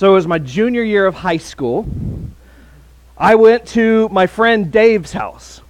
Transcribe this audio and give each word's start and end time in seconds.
So 0.00 0.12
it 0.12 0.14
was 0.14 0.26
my 0.26 0.38
junior 0.38 0.82
year 0.82 1.04
of 1.04 1.14
high 1.14 1.36
school. 1.36 1.86
I 3.18 3.34
went 3.34 3.66
to 3.76 4.08
my 4.08 4.28
friend 4.28 4.72
Dave's 4.72 5.12
house. 5.12 5.60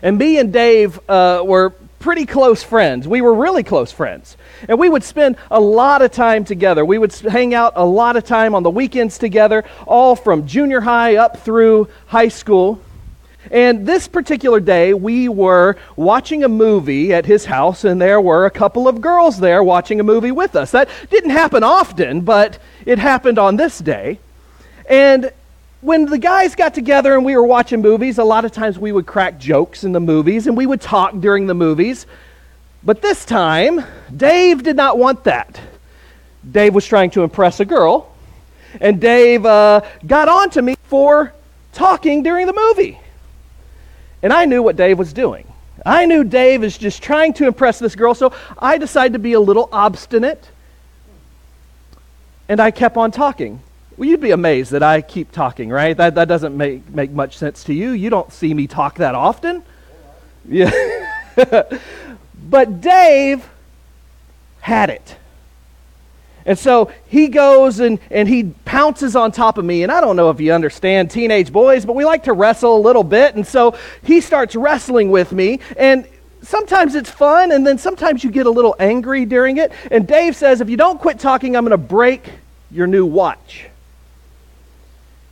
And 0.00 0.16
me 0.16 0.38
and 0.38 0.52
Dave 0.52 1.00
uh, 1.10 1.42
were 1.44 1.70
pretty 1.98 2.24
close 2.24 2.62
friends. 2.62 3.08
We 3.08 3.20
were 3.20 3.34
really 3.34 3.64
close 3.64 3.90
friends. 3.90 4.36
And 4.68 4.78
we 4.78 4.88
would 4.88 5.02
spend 5.02 5.38
a 5.50 5.58
lot 5.58 6.02
of 6.02 6.12
time 6.12 6.44
together. 6.44 6.84
We 6.84 6.98
would 6.98 7.12
hang 7.16 7.52
out 7.52 7.72
a 7.74 7.84
lot 7.84 8.14
of 8.14 8.22
time 8.22 8.54
on 8.54 8.62
the 8.62 8.70
weekends 8.70 9.18
together, 9.18 9.64
all 9.88 10.14
from 10.14 10.46
junior 10.46 10.80
high 10.80 11.16
up 11.16 11.40
through 11.40 11.88
high 12.06 12.28
school. 12.28 12.80
And 13.50 13.86
this 13.86 14.08
particular 14.08 14.60
day, 14.60 14.94
we 14.94 15.28
were 15.28 15.76
watching 15.96 16.44
a 16.44 16.48
movie 16.48 17.12
at 17.12 17.26
his 17.26 17.44
house, 17.44 17.84
and 17.84 18.00
there 18.00 18.20
were 18.20 18.46
a 18.46 18.50
couple 18.50 18.88
of 18.88 19.00
girls 19.00 19.38
there 19.38 19.62
watching 19.62 20.00
a 20.00 20.04
movie 20.04 20.32
with 20.32 20.56
us. 20.56 20.70
That 20.70 20.88
didn't 21.10 21.30
happen 21.30 21.62
often, 21.62 22.22
but 22.22 22.58
it 22.86 22.98
happened 22.98 23.38
on 23.38 23.56
this 23.56 23.78
day. 23.78 24.18
And 24.88 25.32
when 25.80 26.06
the 26.06 26.18
guys 26.18 26.54
got 26.54 26.72
together 26.72 27.14
and 27.14 27.24
we 27.24 27.36
were 27.36 27.46
watching 27.46 27.82
movies, 27.82 28.16
a 28.16 28.24
lot 28.24 28.46
of 28.46 28.52
times 28.52 28.78
we 28.78 28.92
would 28.92 29.06
crack 29.06 29.38
jokes 29.38 29.84
in 29.84 29.92
the 29.92 30.00
movies 30.00 30.46
and 30.46 30.56
we 30.56 30.64
would 30.64 30.80
talk 30.80 31.12
during 31.20 31.46
the 31.46 31.54
movies. 31.54 32.06
But 32.82 33.02
this 33.02 33.24
time, 33.24 33.84
Dave 34.14 34.62
did 34.62 34.76
not 34.76 34.98
want 34.98 35.24
that. 35.24 35.60
Dave 36.50 36.74
was 36.74 36.86
trying 36.86 37.10
to 37.10 37.22
impress 37.22 37.60
a 37.60 37.64
girl, 37.64 38.14
and 38.80 39.00
Dave 39.00 39.46
uh, 39.46 39.80
got 40.06 40.28
on 40.28 40.50
to 40.50 40.62
me 40.62 40.76
for 40.84 41.32
talking 41.72 42.22
during 42.22 42.46
the 42.46 42.52
movie. 42.52 42.98
And 44.24 44.32
I 44.32 44.46
knew 44.46 44.62
what 44.62 44.76
Dave 44.76 44.98
was 44.98 45.12
doing. 45.12 45.46
I 45.84 46.06
knew 46.06 46.24
Dave 46.24 46.64
is 46.64 46.78
just 46.78 47.02
trying 47.02 47.34
to 47.34 47.46
impress 47.46 47.78
this 47.78 47.94
girl, 47.94 48.14
so 48.14 48.32
I 48.58 48.78
decided 48.78 49.12
to 49.12 49.18
be 49.18 49.34
a 49.34 49.40
little 49.40 49.68
obstinate. 49.70 50.48
And 52.48 52.58
I 52.58 52.70
kept 52.70 52.96
on 52.96 53.10
talking. 53.10 53.60
Well, 53.98 54.08
you'd 54.08 54.22
be 54.22 54.30
amazed 54.30 54.70
that 54.70 54.82
I 54.82 55.02
keep 55.02 55.30
talking, 55.30 55.68
right? 55.68 55.94
That, 55.94 56.14
that 56.14 56.26
doesn't 56.26 56.56
make, 56.56 56.88
make 56.88 57.10
much 57.10 57.36
sense 57.36 57.64
to 57.64 57.74
you. 57.74 57.90
You 57.90 58.08
don't 58.08 58.32
see 58.32 58.54
me 58.54 58.66
talk 58.66 58.96
that 58.96 59.14
often. 59.14 59.62
Yeah. 60.48 60.72
but 62.48 62.80
Dave 62.80 63.46
had 64.60 64.88
it. 64.88 65.16
And 66.46 66.58
so 66.58 66.92
he 67.06 67.28
goes 67.28 67.80
and, 67.80 67.98
and 68.10 68.28
he 68.28 68.54
pounces 68.64 69.16
on 69.16 69.32
top 69.32 69.56
of 69.56 69.64
me. 69.64 69.82
And 69.82 69.90
I 69.90 70.00
don't 70.00 70.16
know 70.16 70.30
if 70.30 70.40
you 70.40 70.52
understand 70.52 71.10
teenage 71.10 71.52
boys, 71.52 71.86
but 71.86 71.94
we 71.94 72.04
like 72.04 72.24
to 72.24 72.32
wrestle 72.32 72.76
a 72.76 72.82
little 72.82 73.04
bit. 73.04 73.34
And 73.34 73.46
so 73.46 73.76
he 74.02 74.20
starts 74.20 74.54
wrestling 74.54 75.10
with 75.10 75.32
me. 75.32 75.60
And 75.78 76.06
sometimes 76.42 76.94
it's 76.94 77.10
fun, 77.10 77.52
and 77.52 77.66
then 77.66 77.78
sometimes 77.78 78.22
you 78.22 78.30
get 78.30 78.46
a 78.46 78.50
little 78.50 78.76
angry 78.78 79.24
during 79.24 79.56
it. 79.56 79.72
And 79.90 80.06
Dave 80.06 80.36
says, 80.36 80.60
If 80.60 80.68
you 80.68 80.76
don't 80.76 81.00
quit 81.00 81.18
talking, 81.18 81.56
I'm 81.56 81.64
going 81.64 81.70
to 81.70 81.78
break 81.78 82.28
your 82.70 82.86
new 82.86 83.06
watch. 83.06 83.66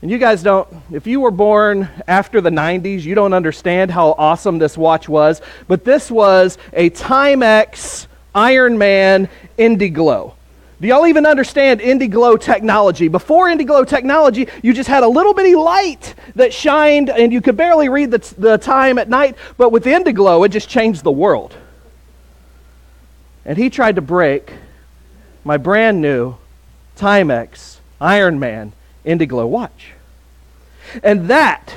And 0.00 0.10
you 0.10 0.18
guys 0.18 0.42
don't, 0.42 0.68
if 0.90 1.06
you 1.06 1.20
were 1.20 1.30
born 1.30 1.88
after 2.08 2.40
the 2.40 2.50
90s, 2.50 3.02
you 3.02 3.14
don't 3.14 3.33
understand 3.33 3.90
how 3.90 4.16
awesome 4.18 4.58
this 4.58 4.77
watch 4.77 5.08
was. 5.08 5.40
But 5.68 5.84
this 5.84 6.10
was 6.10 6.58
a 6.72 6.90
Timex 6.90 8.08
Iron 8.34 8.78
Man 8.78 9.28
Indiglo. 9.56 10.34
Do 10.83 10.88
y'all 10.88 11.06
even 11.06 11.27
understand 11.27 11.78
Indiglo 11.78 12.41
technology? 12.41 13.06
Before 13.06 13.47
Indiglo 13.47 13.86
technology, 13.86 14.48
you 14.64 14.75
just 14.75 14.89
had 14.89 15.05
a 15.05 15.08
little 15.08 15.33
bitty 15.33 15.55
light 15.55 16.16
that 16.34 16.52
shined 16.52 17.08
and 17.08 17.33
you 17.33 17.41
could 17.41 17.56
barely 17.56 17.89
read 17.89 18.11
the, 18.11 18.19
the 18.36 18.58
time 18.58 18.98
at 18.98 19.08
night. 19.08 19.36
But 19.56 19.70
with 19.70 19.84
Indiglo, 19.84 20.44
it 20.44 20.48
just 20.48 20.69
changed 20.69 21.05
the 21.05 21.12
world. 21.12 21.55
And 23.44 23.56
he 23.56 23.70
tried 23.70 23.94
to 23.94 24.02
break 24.02 24.55
my 25.44 25.56
brand 25.56 26.02
new 26.02 26.34
Timex 26.96 27.77
Iron 28.00 28.41
Man 28.41 28.72
Indiglo 29.06 29.48
watch. 29.48 29.92
And 31.05 31.28
that 31.28 31.77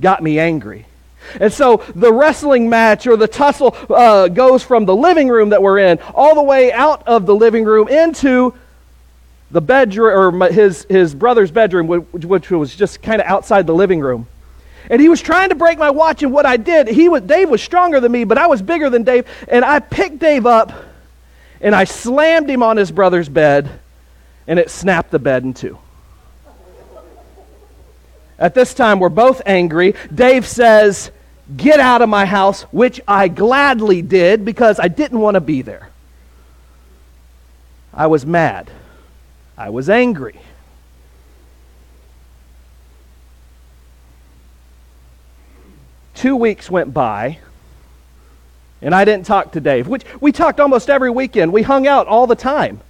got 0.00 0.22
me 0.22 0.38
angry. 0.38 0.86
And 1.38 1.52
so 1.52 1.84
the 1.94 2.12
wrestling 2.12 2.68
match 2.68 3.06
or 3.06 3.16
the 3.16 3.28
tussle 3.28 3.76
uh, 3.90 4.28
goes 4.28 4.62
from 4.62 4.84
the 4.84 4.96
living 4.96 5.28
room 5.28 5.50
that 5.50 5.62
we're 5.62 5.78
in 5.78 5.98
all 6.14 6.34
the 6.34 6.42
way 6.42 6.72
out 6.72 7.06
of 7.06 7.26
the 7.26 7.34
living 7.34 7.64
room 7.64 7.88
into 7.88 8.54
the 9.50 9.60
bedroom, 9.60 10.42
or 10.42 10.48
his, 10.50 10.86
his 10.88 11.14
brother's 11.14 11.50
bedroom, 11.50 11.86
which, 11.86 12.24
which 12.24 12.50
was 12.50 12.74
just 12.74 13.02
kind 13.02 13.20
of 13.20 13.26
outside 13.26 13.66
the 13.66 13.74
living 13.74 14.00
room. 14.00 14.26
And 14.88 15.00
he 15.00 15.08
was 15.08 15.20
trying 15.20 15.50
to 15.50 15.54
break 15.54 15.78
my 15.78 15.90
watch, 15.90 16.22
and 16.22 16.32
what 16.32 16.46
I 16.46 16.56
did, 16.56 16.88
he 16.88 17.08
was, 17.08 17.22
Dave 17.22 17.50
was 17.50 17.62
stronger 17.62 18.00
than 18.00 18.10
me, 18.10 18.24
but 18.24 18.38
I 18.38 18.46
was 18.46 18.62
bigger 18.62 18.90
than 18.90 19.02
Dave, 19.02 19.26
and 19.48 19.64
I 19.64 19.80
picked 19.80 20.18
Dave 20.18 20.46
up 20.46 20.72
and 21.60 21.74
I 21.74 21.84
slammed 21.84 22.48
him 22.48 22.62
on 22.62 22.76
his 22.76 22.90
brother's 22.90 23.28
bed, 23.28 23.70
and 24.46 24.58
it 24.58 24.70
snapped 24.70 25.10
the 25.10 25.18
bed 25.18 25.44
in 25.44 25.54
two. 25.54 25.78
At 28.38 28.54
this 28.54 28.72
time, 28.72 29.00
we're 29.00 29.10
both 29.10 29.42
angry. 29.44 29.94
Dave 30.14 30.46
says, 30.46 31.10
Get 31.56 31.80
out 31.80 32.00
of 32.00 32.08
my 32.08 32.26
house, 32.26 32.62
which 32.72 33.00
I 33.08 33.28
gladly 33.28 34.02
did 34.02 34.44
because 34.44 34.78
I 34.78 34.88
didn't 34.88 35.18
want 35.18 35.34
to 35.34 35.40
be 35.40 35.62
there. 35.62 35.88
I 37.92 38.06
was 38.06 38.24
mad. 38.24 38.70
I 39.58 39.70
was 39.70 39.90
angry. 39.90 40.38
Two 46.14 46.36
weeks 46.36 46.70
went 46.70 46.92
by, 46.92 47.38
and 48.82 48.94
I 48.94 49.04
didn't 49.04 49.26
talk 49.26 49.52
to 49.52 49.60
Dave, 49.60 49.88
which 49.88 50.04
we 50.20 50.32
talked 50.32 50.60
almost 50.60 50.90
every 50.90 51.10
weekend. 51.10 51.52
We 51.52 51.62
hung 51.62 51.86
out 51.86 52.06
all 52.06 52.26
the 52.26 52.36
time. 52.36 52.80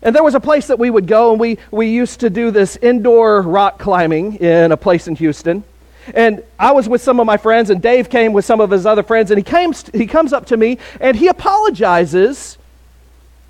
And 0.00 0.14
there 0.14 0.22
was 0.22 0.34
a 0.34 0.40
place 0.40 0.68
that 0.68 0.78
we 0.78 0.90
would 0.90 1.06
go, 1.06 1.32
and 1.32 1.40
we, 1.40 1.58
we 1.70 1.88
used 1.88 2.20
to 2.20 2.30
do 2.30 2.50
this 2.50 2.76
indoor 2.76 3.42
rock 3.42 3.78
climbing 3.78 4.36
in 4.36 4.70
a 4.70 4.76
place 4.76 5.08
in 5.08 5.16
Houston. 5.16 5.64
And 6.12 6.42
I 6.58 6.72
was 6.72 6.88
with 6.88 7.00
some 7.00 7.20
of 7.20 7.26
my 7.26 7.36
friends, 7.36 7.70
and 7.70 7.80
Dave 7.80 8.10
came 8.10 8.32
with 8.32 8.44
some 8.44 8.60
of 8.60 8.70
his 8.70 8.84
other 8.84 9.02
friends, 9.02 9.30
and 9.30 9.38
he, 9.38 9.44
came, 9.44 9.72
he 9.92 10.06
comes 10.06 10.32
up 10.32 10.46
to 10.46 10.56
me 10.56 10.78
and 11.00 11.16
he 11.16 11.28
apologizes 11.28 12.58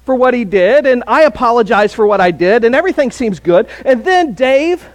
for 0.05 0.15
what 0.15 0.35
he 0.35 0.45
did, 0.45 0.87
and 0.87 1.03
I 1.07 1.23
apologize 1.23 1.95
for 1.95 2.07
what 2.07 2.21
I 2.21 2.31
did, 2.31 2.65
and 2.65 2.75
everything 2.75 3.11
seems 3.11 3.41
good. 3.41 3.67
And 3.85 4.05
then 4.05 4.35
Dave 4.35 4.87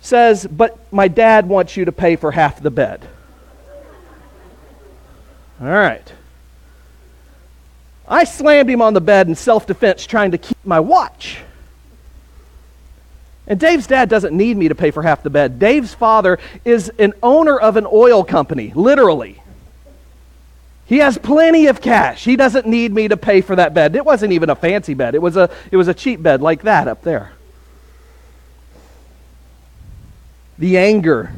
says, 0.00 0.46
But 0.46 0.78
my 0.92 1.08
dad 1.08 1.46
wants 1.46 1.76
you 1.76 1.84
to 1.84 1.92
pay 1.92 2.16
for 2.16 2.30
half 2.30 2.60
the 2.60 2.70
bed. 2.70 3.06
All 5.60 5.68
right. 5.68 6.12
I 8.08 8.24
slammed 8.24 8.70
him 8.70 8.80
on 8.80 8.94
the 8.94 9.00
bed 9.00 9.28
in 9.28 9.34
self 9.34 9.66
defense, 9.66 10.06
trying 10.06 10.30
to 10.30 10.38
keep 10.38 10.58
my 10.64 10.80
watch. 10.80 11.38
And 13.46 13.60
Dave's 13.60 13.86
dad 13.86 14.08
doesn't 14.08 14.36
need 14.36 14.56
me 14.56 14.68
to 14.68 14.74
pay 14.74 14.90
for 14.90 15.02
half 15.02 15.22
the 15.22 15.30
bed. 15.30 15.58
Dave's 15.58 15.94
father 15.94 16.38
is 16.64 16.90
an 16.98 17.14
owner 17.22 17.58
of 17.58 17.76
an 17.76 17.86
oil 17.90 18.24
company, 18.24 18.72
literally. 18.74 19.40
He 20.86 20.98
has 20.98 21.18
plenty 21.18 21.66
of 21.66 21.80
cash. 21.80 22.24
He 22.24 22.36
doesn't 22.36 22.66
need 22.66 22.92
me 22.92 23.08
to 23.08 23.16
pay 23.16 23.40
for 23.40 23.56
that 23.56 23.74
bed. 23.74 23.96
It 23.96 24.04
wasn't 24.04 24.32
even 24.32 24.50
a 24.50 24.54
fancy 24.54 24.94
bed. 24.94 25.14
It 25.14 25.22
was 25.22 25.36
a, 25.36 25.50
it 25.70 25.76
was 25.76 25.88
a 25.88 25.94
cheap 25.94 26.22
bed 26.22 26.40
like 26.40 26.62
that 26.62 26.88
up 26.88 27.02
there. 27.02 27.32
The 30.58 30.78
anger 30.78 31.32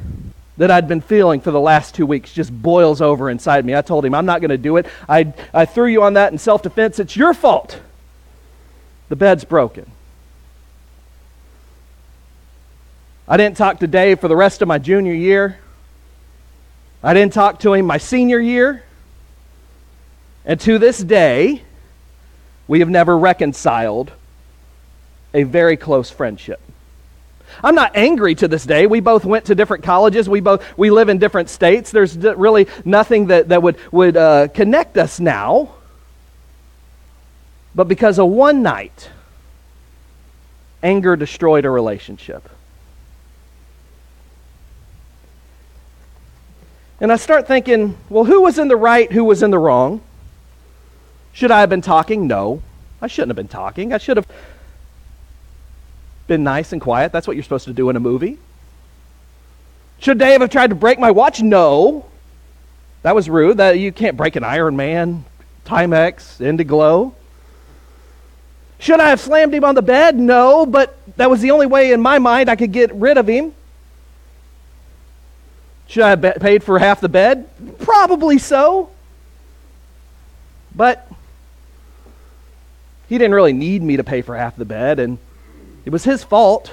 that 0.58 0.70
I'd 0.70 0.88
been 0.88 1.00
feeling 1.00 1.40
for 1.40 1.50
the 1.50 1.60
last 1.60 1.94
two 1.94 2.04
weeks 2.06 2.32
just 2.32 2.52
boils 2.52 3.00
over 3.00 3.30
inside 3.30 3.64
me. 3.64 3.74
I 3.74 3.82
told 3.82 4.04
him, 4.04 4.14
I'm 4.14 4.26
not 4.26 4.40
going 4.40 4.50
to 4.50 4.58
do 4.58 4.76
it. 4.76 4.86
I, 5.08 5.32
I 5.54 5.64
threw 5.64 5.86
you 5.86 6.02
on 6.02 6.14
that 6.14 6.32
in 6.32 6.38
self 6.38 6.62
defense. 6.62 6.98
It's 6.98 7.16
your 7.16 7.32
fault. 7.32 7.80
The 9.08 9.16
bed's 9.16 9.44
broken. 9.44 9.90
I 13.30 13.36
didn't 13.36 13.58
talk 13.58 13.80
to 13.80 13.86
Dave 13.86 14.20
for 14.20 14.28
the 14.28 14.36
rest 14.36 14.62
of 14.62 14.68
my 14.68 14.78
junior 14.78 15.12
year. 15.12 15.58
I 17.02 17.12
didn't 17.12 17.34
talk 17.34 17.60
to 17.60 17.74
him 17.74 17.84
my 17.84 17.98
senior 17.98 18.40
year. 18.40 18.82
And 20.46 20.58
to 20.60 20.78
this 20.78 20.98
day, 20.98 21.62
we 22.66 22.80
have 22.80 22.88
never 22.88 23.18
reconciled 23.18 24.12
a 25.34 25.42
very 25.42 25.76
close 25.76 26.08
friendship. 26.08 26.58
I'm 27.62 27.74
not 27.74 27.94
angry 27.94 28.34
to 28.36 28.48
this 28.48 28.64
day. 28.64 28.86
We 28.86 29.00
both 29.00 29.26
went 29.26 29.44
to 29.46 29.54
different 29.54 29.84
colleges. 29.84 30.26
We 30.26 30.40
both 30.40 30.64
we 30.78 30.90
live 30.90 31.10
in 31.10 31.18
different 31.18 31.50
states. 31.50 31.90
There's 31.90 32.16
really 32.16 32.66
nothing 32.86 33.26
that, 33.26 33.50
that 33.50 33.62
would, 33.62 33.76
would 33.92 34.16
uh, 34.16 34.48
connect 34.48 34.96
us 34.96 35.20
now. 35.20 35.74
But 37.74 37.88
because 37.88 38.18
of 38.18 38.28
one 38.28 38.62
night, 38.62 39.10
anger 40.82 41.14
destroyed 41.14 41.66
a 41.66 41.70
relationship. 41.70 42.48
And 47.00 47.12
I 47.12 47.16
start 47.16 47.46
thinking, 47.46 47.96
well, 48.08 48.24
who 48.24 48.42
was 48.42 48.58
in 48.58 48.68
the 48.68 48.76
right? 48.76 49.10
Who 49.12 49.24
was 49.24 49.42
in 49.42 49.50
the 49.50 49.58
wrong? 49.58 50.00
Should 51.32 51.50
I 51.50 51.60
have 51.60 51.68
been 51.68 51.82
talking? 51.82 52.26
No. 52.26 52.62
I 53.00 53.06
shouldn't 53.06 53.30
have 53.30 53.36
been 53.36 53.48
talking. 53.48 53.92
I 53.92 53.98
should 53.98 54.16
have 54.16 54.26
been 56.26 56.42
nice 56.42 56.72
and 56.72 56.80
quiet. 56.80 57.12
That's 57.12 57.26
what 57.26 57.36
you're 57.36 57.44
supposed 57.44 57.66
to 57.66 57.72
do 57.72 57.88
in 57.90 57.96
a 57.96 58.00
movie. 58.00 58.38
Should 60.00 60.18
Dave 60.18 60.40
have 60.40 60.50
tried 60.50 60.70
to 60.70 60.76
break 60.76 60.98
my 60.98 61.12
watch? 61.12 61.40
No. 61.40 62.06
That 63.02 63.14
was 63.14 63.30
rude. 63.30 63.58
That 63.58 63.78
you 63.78 63.92
can't 63.92 64.16
break 64.16 64.34
an 64.34 64.42
Iron 64.42 64.76
Man, 64.76 65.24
Timex, 65.64 66.40
Indiglo. 66.40 67.14
Should 68.80 69.00
I 69.00 69.10
have 69.10 69.20
slammed 69.20 69.54
him 69.54 69.64
on 69.64 69.74
the 69.74 69.82
bed? 69.82 70.16
No, 70.16 70.64
but 70.66 70.96
that 71.16 71.30
was 71.30 71.40
the 71.40 71.50
only 71.50 71.66
way 71.66 71.92
in 71.92 72.00
my 72.00 72.18
mind 72.18 72.48
I 72.48 72.56
could 72.56 72.72
get 72.72 72.92
rid 72.92 73.18
of 73.18 73.26
him. 73.26 73.52
Should 75.88 76.02
I 76.02 76.10
have 76.10 76.22
paid 76.40 76.62
for 76.62 76.78
half 76.78 77.00
the 77.00 77.08
bed? 77.08 77.48
Probably 77.78 78.38
so. 78.38 78.90
But 80.74 81.10
he 83.08 83.16
didn't 83.16 83.34
really 83.34 83.54
need 83.54 83.82
me 83.82 83.96
to 83.96 84.04
pay 84.04 84.20
for 84.20 84.36
half 84.36 84.54
the 84.54 84.66
bed, 84.66 85.00
and 85.00 85.18
it 85.86 85.90
was 85.90 86.04
his 86.04 86.22
fault. 86.22 86.70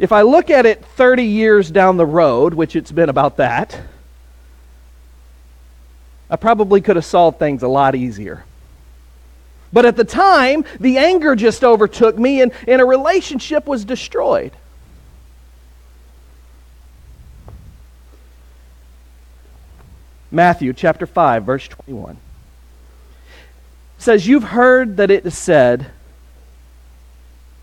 If 0.00 0.10
I 0.10 0.22
look 0.22 0.50
at 0.50 0.66
it 0.66 0.84
30 0.84 1.22
years 1.22 1.70
down 1.70 1.96
the 1.96 2.04
road, 2.04 2.52
which 2.52 2.74
it's 2.74 2.92
been 2.92 3.08
about 3.08 3.36
that, 3.36 3.80
I 6.28 6.34
probably 6.34 6.80
could 6.80 6.96
have 6.96 7.04
solved 7.04 7.38
things 7.38 7.62
a 7.62 7.68
lot 7.68 7.94
easier. 7.94 8.44
But 9.72 9.84
at 9.84 9.96
the 9.96 10.04
time, 10.04 10.64
the 10.80 10.98
anger 10.98 11.34
just 11.34 11.64
overtook 11.64 12.18
me 12.18 12.40
and, 12.40 12.52
and 12.66 12.80
a 12.80 12.84
relationship 12.84 13.66
was 13.66 13.84
destroyed. 13.84 14.52
Matthew 20.30 20.72
chapter 20.72 21.06
5, 21.06 21.44
verse 21.44 21.68
21 21.68 22.18
says, 23.98 24.26
You've 24.26 24.44
heard 24.44 24.98
that 24.98 25.10
it 25.10 25.24
is 25.24 25.36
said 25.36 25.86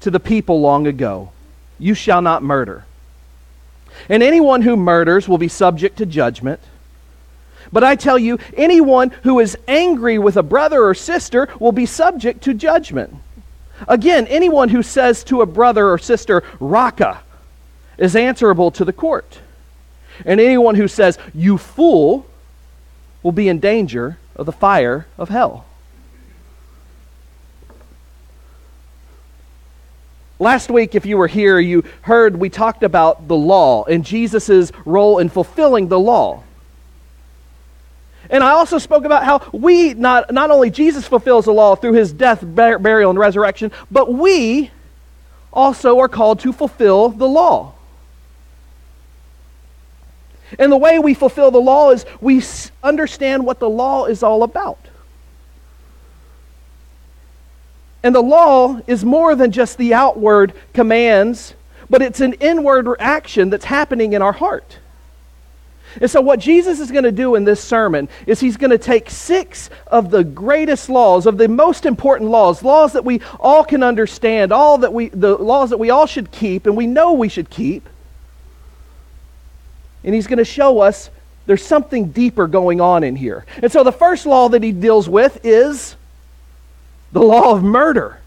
to 0.01 0.11
the 0.11 0.19
people 0.19 0.59
long 0.61 0.87
ago, 0.87 1.31
You 1.79 1.93
shall 1.93 2.21
not 2.21 2.43
murder. 2.43 2.85
And 4.09 4.23
anyone 4.23 4.63
who 4.63 4.75
murders 4.75 5.27
will 5.27 5.37
be 5.37 5.47
subject 5.47 5.97
to 5.97 6.05
judgment. 6.05 6.59
But 7.73 7.83
I 7.83 7.95
tell 7.95 8.19
you, 8.19 8.37
anyone 8.55 9.09
who 9.23 9.39
is 9.39 9.57
angry 9.67 10.19
with 10.19 10.37
a 10.37 10.43
brother 10.43 10.85
or 10.85 10.93
sister 10.93 11.49
will 11.59 11.71
be 11.71 11.87
subject 11.87 12.43
to 12.43 12.53
judgment. 12.53 13.15
Again, 13.87 14.27
anyone 14.27 14.69
who 14.69 14.83
says 14.83 15.23
to 15.25 15.41
a 15.41 15.47
brother 15.47 15.89
or 15.89 15.97
sister, 15.97 16.43
Raca, 16.59 17.21
is 17.97 18.15
answerable 18.15 18.69
to 18.71 18.85
the 18.85 18.93
court. 18.93 19.39
And 20.23 20.39
anyone 20.39 20.75
who 20.75 20.87
says, 20.87 21.17
You 21.33 21.57
fool, 21.57 22.27
will 23.23 23.31
be 23.31 23.49
in 23.49 23.59
danger 23.59 24.19
of 24.35 24.45
the 24.45 24.51
fire 24.51 25.07
of 25.17 25.29
hell. 25.29 25.65
Last 30.37 30.69
week, 30.69 30.93
if 30.93 31.07
you 31.07 31.17
were 31.17 31.27
here, 31.27 31.57
you 31.59 31.83
heard 32.01 32.35
we 32.35 32.49
talked 32.49 32.83
about 32.83 33.27
the 33.27 33.35
law 33.35 33.85
and 33.85 34.05
Jesus' 34.05 34.71
role 34.85 35.17
in 35.17 35.29
fulfilling 35.29 35.87
the 35.87 35.99
law. 35.99 36.43
And 38.29 38.43
I 38.43 38.51
also 38.51 38.77
spoke 38.77 39.05
about 39.05 39.23
how 39.23 39.49
we, 39.51 39.93
not, 39.93 40.31
not 40.31 40.49
only 40.49 40.69
Jesus 40.69 41.07
fulfills 41.07 41.45
the 41.45 41.53
law 41.53 41.75
through 41.75 41.93
his 41.93 42.13
death, 42.13 42.41
bur- 42.41 42.79
burial, 42.79 43.09
and 43.09 43.19
resurrection, 43.19 43.71
but 43.91 44.13
we 44.13 44.71
also 45.51 45.99
are 45.99 46.07
called 46.07 46.39
to 46.41 46.53
fulfill 46.53 47.09
the 47.09 47.27
law. 47.27 47.73
And 50.57 50.71
the 50.71 50.77
way 50.77 50.99
we 50.99 51.13
fulfill 51.13 51.51
the 51.51 51.61
law 51.61 51.91
is 51.91 52.05
we 52.21 52.41
understand 52.81 53.45
what 53.45 53.59
the 53.59 53.69
law 53.69 54.05
is 54.05 54.23
all 54.23 54.43
about. 54.43 54.79
And 58.03 58.13
the 58.13 58.21
law 58.21 58.81
is 58.85 59.05
more 59.05 59.33
than 59.35 59.51
just 59.51 59.77
the 59.77 59.93
outward 59.93 60.53
commands, 60.73 61.55
but 61.89 62.01
it's 62.01 62.19
an 62.19 62.33
inward 62.33 62.87
action 62.99 63.49
that's 63.49 63.65
happening 63.65 64.13
in 64.13 64.21
our 64.21 64.33
heart. 64.33 64.79
And 66.01 66.09
so, 66.09 66.21
what 66.21 66.39
Jesus 66.39 66.79
is 66.79 66.91
going 66.91 67.03
to 67.03 67.11
do 67.11 67.35
in 67.35 67.43
this 67.43 67.63
sermon 67.63 68.09
is 68.25 68.39
he's 68.39 68.57
going 68.57 68.71
to 68.71 68.77
take 68.77 69.09
six 69.09 69.69
of 69.87 70.09
the 70.09 70.23
greatest 70.23 70.89
laws, 70.89 71.25
of 71.25 71.37
the 71.37 71.47
most 71.47 71.85
important 71.85 72.29
laws, 72.29 72.63
laws 72.63 72.93
that 72.93 73.05
we 73.05 73.21
all 73.39 73.63
can 73.63 73.83
understand, 73.83 74.51
all 74.51 74.79
that 74.79 74.93
we, 74.93 75.09
the 75.09 75.35
laws 75.35 75.69
that 75.69 75.77
we 75.77 75.89
all 75.89 76.05
should 76.05 76.31
keep, 76.31 76.65
and 76.65 76.75
we 76.75 76.87
know 76.87 77.13
we 77.13 77.29
should 77.29 77.49
keep, 77.49 77.87
and 80.03 80.13
he's 80.13 80.27
going 80.27 80.37
to 80.37 80.45
show 80.45 80.79
us 80.79 81.09
there's 81.45 81.65
something 81.65 82.09
deeper 82.09 82.47
going 82.47 82.81
on 82.81 83.03
in 83.03 83.15
here. 83.15 83.45
And 83.61 83.71
so 83.71 83.83
the 83.83 83.91
first 83.91 84.25
law 84.25 84.49
that 84.49 84.63
he 84.63 84.71
deals 84.71 85.09
with 85.09 85.39
is 85.43 85.95
the 87.11 87.21
law 87.21 87.53
of 87.53 87.63
murder. 87.63 88.19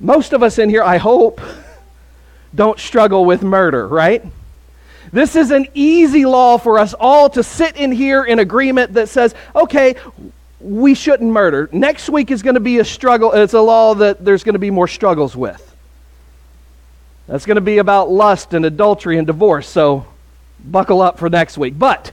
Most 0.00 0.32
of 0.32 0.42
us 0.42 0.58
in 0.58 0.68
here, 0.68 0.82
I 0.82 0.98
hope, 0.98 1.40
don't 2.54 2.78
struggle 2.78 3.24
with 3.24 3.42
murder, 3.42 3.86
right? 3.86 4.24
This 5.14 5.36
is 5.36 5.52
an 5.52 5.68
easy 5.74 6.26
law 6.26 6.58
for 6.58 6.76
us 6.76 6.92
all 6.92 7.30
to 7.30 7.44
sit 7.44 7.76
in 7.76 7.92
here 7.92 8.24
in 8.24 8.40
agreement 8.40 8.94
that 8.94 9.08
says, 9.08 9.32
okay, 9.54 9.94
we 10.58 10.96
shouldn't 10.96 11.30
murder. 11.30 11.68
Next 11.70 12.08
week 12.08 12.32
is 12.32 12.42
going 12.42 12.54
to 12.54 12.60
be 12.60 12.80
a 12.80 12.84
struggle. 12.84 13.30
It's 13.30 13.54
a 13.54 13.60
law 13.60 13.94
that 13.94 14.24
there's 14.24 14.42
going 14.42 14.54
to 14.54 14.58
be 14.58 14.72
more 14.72 14.88
struggles 14.88 15.36
with. 15.36 15.72
That's 17.28 17.46
going 17.46 17.54
to 17.54 17.60
be 17.60 17.78
about 17.78 18.10
lust 18.10 18.54
and 18.54 18.64
adultery 18.64 19.16
and 19.16 19.24
divorce, 19.24 19.68
so 19.68 20.04
buckle 20.64 21.00
up 21.00 21.20
for 21.20 21.30
next 21.30 21.56
week. 21.56 21.78
But 21.78 22.10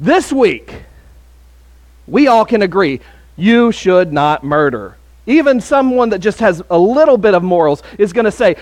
this 0.00 0.32
week, 0.32 0.74
we 2.08 2.26
all 2.26 2.44
can 2.44 2.62
agree 2.62 2.98
you 3.36 3.70
should 3.70 4.12
not 4.12 4.42
murder. 4.42 4.96
Even 5.24 5.60
someone 5.60 6.08
that 6.08 6.18
just 6.18 6.40
has 6.40 6.64
a 6.68 6.78
little 6.80 7.16
bit 7.16 7.34
of 7.34 7.44
morals 7.44 7.80
is 7.96 8.12
going 8.12 8.24
to 8.24 8.32
say, 8.32 8.56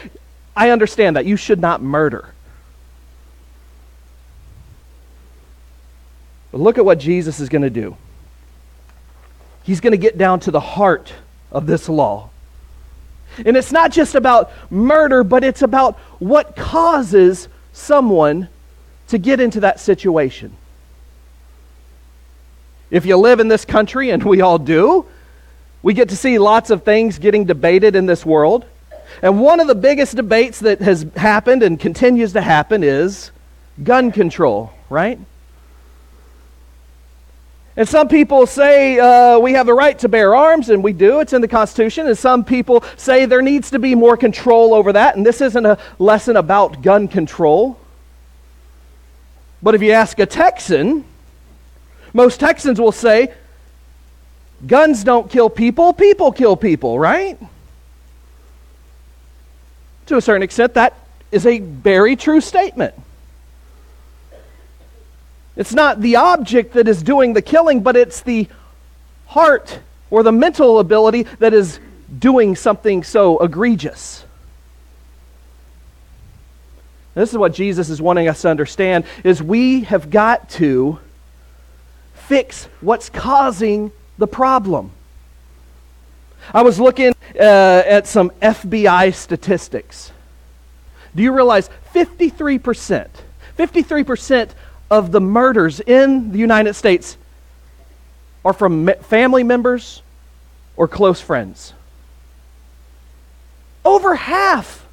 I 0.55 0.73
understand 0.73 1.17
that. 1.17 1.25
You 1.25 1.39
should 1.39 1.59
not 1.59 1.81
murder. 1.81 2.35
But 6.51 6.61
look 6.61 6.79
at 6.79 6.85
what 6.85 6.99
Jesus 6.99 7.41
is 7.41 7.49
going 7.49 7.63
to 7.63 7.71
do. 7.71 7.97
He's 9.63 9.81
going 9.81 9.93
to 9.93 9.99
get 9.99 10.17
down 10.17 10.41
to 10.41 10.51
the 10.51 10.61
heart 10.61 11.13
of 11.53 11.67
this 11.67 11.89
law. 11.89 12.31
And 13.45 13.57
it's 13.57 13.71
not 13.73 13.93
just 13.93 14.15
about 14.15 14.51
murder, 14.71 15.23
but 15.23 15.45
it's 15.45 15.63
about 15.63 15.99
what 16.19 16.57
causes 16.57 17.49
someone 17.73 18.49
to 19.09 19.19
get 19.19 19.41
into 19.41 19.61
that 19.61 19.81
situation. 19.81 20.57
If 22.91 23.05
you 23.05 23.17
live 23.17 23.41
in 23.41 23.49
this 23.49 23.65
country, 23.65 24.11
and 24.11 24.23
we 24.23 24.41
all 24.41 24.59
do, 24.59 25.05
we 25.83 25.95
get 25.95 26.09
to 26.09 26.17
see 26.17 26.39
lots 26.39 26.71
of 26.71 26.83
things 26.83 27.19
getting 27.19 27.45
debated 27.45 27.95
in 27.95 28.07
this 28.07 28.25
world. 28.25 28.65
And 29.23 29.41
one 29.41 29.61
of 29.61 29.67
the 29.67 29.75
biggest 29.75 30.17
debates 30.17 30.61
that 30.61 30.81
has 30.81 31.07
happened 31.17 31.63
and 31.63 31.79
continues 31.79 32.33
to 32.33 32.41
happen 32.41 32.83
is 32.83 33.31
gun 33.83 34.11
control, 34.11 34.73
right? 34.91 35.19
And 37.79 37.89
some 37.89 38.09
people 38.09 38.45
say 38.45 38.99
uh, 38.99 39.39
we 39.39 39.53
have 39.53 39.67
the 39.67 39.73
right 39.73 39.97
to 40.01 40.09
bear 40.09 40.35
arms, 40.35 40.69
and 40.69 40.83
we 40.83 40.93
do. 40.93 41.21
It's 41.21 41.33
in 41.33 41.41
the 41.41 41.47
Constitution. 41.47 42.09
And 42.09 42.19
some 42.19 42.45
people 42.45 42.83
say 42.97 43.25
there 43.25 43.41
needs 43.41 43.71
to 43.71 43.79
be 43.79 43.95
more 43.95 44.17
control 44.17 44.75
over 44.75 44.93
that. 44.95 45.15
And 45.15 45.25
this 45.25 45.41
isn't 45.41 45.65
a 45.65 45.79
lesson 46.01 46.37
about 46.37 46.83
gun 46.83 47.07
control. 47.07 47.79
But 49.63 49.77
if 49.77 49.83
you 49.83 49.93
ask 49.93 50.19
a 50.19 50.27
Texan, 50.27 51.05
most 52.13 52.41
Texans 52.41 52.81
will 52.81 52.91
say 52.91 53.33
guns 54.67 55.05
don't 55.05 55.31
kill 55.31 55.49
people, 55.49 55.93
people 55.93 56.33
kill 56.33 56.57
people, 56.57 56.99
right? 56.99 57.39
To 60.07 60.17
a 60.17 60.21
certain 60.21 60.43
extent, 60.43 60.75
that 60.75 60.95
is 61.31 61.47
a 61.47 61.61
very 61.61 62.17
true 62.17 62.41
statement. 62.41 62.97
It's 65.59 65.75
not 65.75 66.01
the 66.01 66.15
object 66.15 66.75
that 66.75 66.87
is 66.87 67.03
doing 67.03 67.33
the 67.33 67.43
killing, 67.43 67.83
but 67.83 67.97
it's 67.97 68.21
the 68.21 68.47
heart 69.27 69.81
or 70.09 70.23
the 70.23 70.31
mental 70.31 70.79
ability 70.79 71.25
that 71.41 71.53
is 71.53 71.81
doing 72.17 72.55
something 72.55 73.03
so 73.03 73.39
egregious. 73.41 74.25
This 77.15 77.33
is 77.33 77.37
what 77.37 77.53
Jesus 77.53 77.91
is 77.91 78.01
wanting 78.01 78.29
us 78.29 78.43
to 78.43 78.49
understand 78.49 79.05
is 79.25 79.43
we 79.43 79.81
have 79.81 80.11
got 80.11 80.49
to 80.51 81.01
fix 82.15 82.69
what's 82.81 83.11
causing 83.11 83.91
the 84.17 84.29
problem. 84.29 84.93
I 86.55 86.63
was 86.63 86.79
looking 86.79 87.15
uh, 87.35 87.43
at 87.85 88.07
some 88.07 88.31
FBI 88.41 89.13
statistics. 89.13 90.13
Do 91.17 91.23
you 91.25 91.33
realize 91.33 91.69
53%, 91.93 93.09
53% 93.59 94.51
of 94.91 95.13
the 95.13 95.21
murders 95.21 95.81
in 95.81 96.33
the 96.33 96.39
United 96.39 96.75
States 96.75 97.17
are 98.45 98.53
from 98.53 98.91
family 99.03 99.43
members 99.43 100.03
or 100.77 100.89
close 100.89 101.21
friends. 101.21 101.75
Over 103.85 104.15
half 104.15 104.87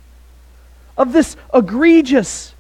of 0.98 1.14
this 1.14 1.36
egregious 1.54 2.54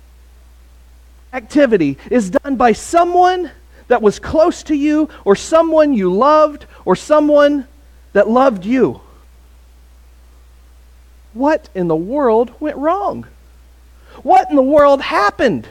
activity 1.33 1.97
is 2.09 2.29
done 2.29 2.55
by 2.55 2.71
someone 2.71 3.51
that 3.87 4.01
was 4.01 4.17
close 4.17 4.63
to 4.63 4.75
you, 4.75 5.09
or 5.25 5.35
someone 5.35 5.93
you 5.93 6.11
loved, 6.11 6.65
or 6.85 6.95
someone 6.95 7.67
that 8.13 8.27
loved 8.27 8.65
you. 8.65 8.99
What 11.33 11.69
in 11.75 11.87
the 11.87 11.95
world 11.95 12.51
went 12.59 12.77
wrong? 12.77 13.27
What 14.23 14.49
in 14.49 14.55
the 14.55 14.63
world 14.63 15.01
happened? 15.01 15.67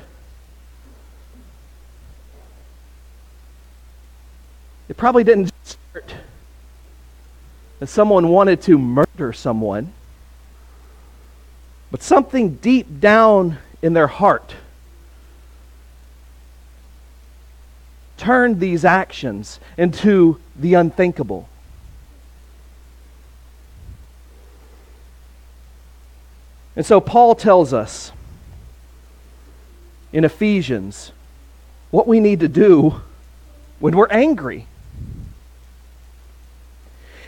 It 4.88 4.96
probably 4.96 5.24
didn't 5.24 5.50
start 5.64 6.14
that 7.78 7.86
someone 7.86 8.28
wanted 8.28 8.62
to 8.62 8.78
murder 8.78 9.32
someone, 9.32 9.92
but 11.90 12.02
something 12.02 12.56
deep 12.56 13.00
down 13.00 13.58
in 13.82 13.92
their 13.92 14.06
heart 14.06 14.54
turned 18.16 18.60
these 18.60 18.84
actions 18.84 19.60
into 19.76 20.38
the 20.56 20.74
unthinkable. 20.74 21.48
And 26.76 26.84
so 26.84 27.00
Paul 27.00 27.34
tells 27.34 27.72
us 27.72 28.12
in 30.12 30.24
Ephesians 30.24 31.12
what 31.90 32.06
we 32.06 32.20
need 32.20 32.40
to 32.40 32.48
do 32.48 33.00
when 33.78 33.96
we're 33.96 34.08
angry. 34.08 34.66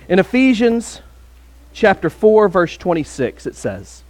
In 0.08 0.18
Ephesians 0.18 1.00
chapter 1.72 2.08
4 2.08 2.48
verse 2.48 2.76
26 2.76 3.46
it 3.46 3.56
says, 3.56 4.02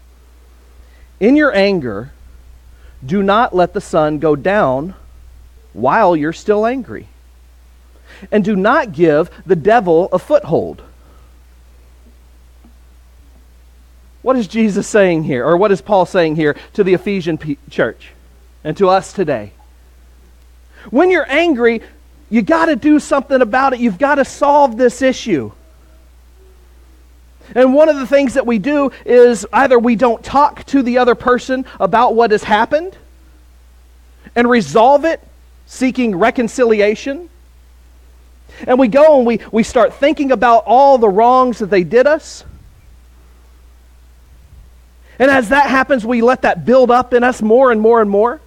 "In 1.20 1.36
your 1.36 1.54
anger 1.54 2.12
do 3.04 3.22
not 3.22 3.54
let 3.54 3.72
the 3.72 3.80
sun 3.80 4.18
go 4.18 4.36
down 4.36 4.94
while 5.72 6.16
you're 6.16 6.32
still 6.32 6.66
angry. 6.66 7.08
And 8.30 8.44
do 8.44 8.56
not 8.56 8.92
give 8.92 9.30
the 9.44 9.56
devil 9.56 10.08
a 10.12 10.18
foothold." 10.18 10.82
What 14.22 14.36
is 14.36 14.48
Jesus 14.48 14.86
saying 14.86 15.24
here 15.24 15.46
or 15.46 15.56
what 15.56 15.70
is 15.70 15.80
Paul 15.80 16.04
saying 16.04 16.36
here 16.36 16.56
to 16.74 16.82
the 16.82 16.94
Ephesian 16.94 17.38
church 17.70 18.12
and 18.64 18.76
to 18.76 18.88
us 18.88 19.12
today? 19.12 19.52
When 20.90 21.10
you're 21.10 21.30
angry, 21.30 21.80
you 22.28 22.42
got 22.42 22.66
to 22.66 22.76
do 22.76 22.98
something 22.98 23.40
about 23.40 23.72
it. 23.72 23.80
You've 23.80 23.98
got 23.98 24.16
to 24.16 24.24
solve 24.24 24.76
this 24.76 25.00
issue. 25.00 25.52
And 27.54 27.74
one 27.74 27.88
of 27.88 27.96
the 27.96 28.06
things 28.06 28.34
that 28.34 28.46
we 28.46 28.58
do 28.58 28.90
is 29.04 29.46
either 29.52 29.78
we 29.78 29.96
don't 29.96 30.24
talk 30.24 30.64
to 30.66 30.82
the 30.82 30.98
other 30.98 31.14
person 31.14 31.64
about 31.78 32.14
what 32.14 32.30
has 32.30 32.42
happened 32.42 32.96
and 34.34 34.48
resolve 34.50 35.04
it, 35.04 35.20
seeking 35.66 36.16
reconciliation. 36.16 37.28
And 38.66 38.78
we 38.78 38.88
go 38.88 39.18
and 39.18 39.26
we, 39.26 39.40
we 39.52 39.62
start 39.62 39.94
thinking 39.94 40.32
about 40.32 40.64
all 40.66 40.98
the 40.98 41.08
wrongs 41.08 41.58
that 41.58 41.66
they 41.66 41.84
did 41.84 42.06
us. 42.06 42.44
And 45.18 45.30
as 45.30 45.48
that 45.48 45.70
happens, 45.70 46.04
we 46.04 46.20
let 46.20 46.42
that 46.42 46.64
build 46.64 46.90
up 46.90 47.14
in 47.14 47.24
us 47.24 47.40
more 47.40 47.70
and 47.70 47.80
more 47.80 48.00
and 48.00 48.10
more. 48.10 48.40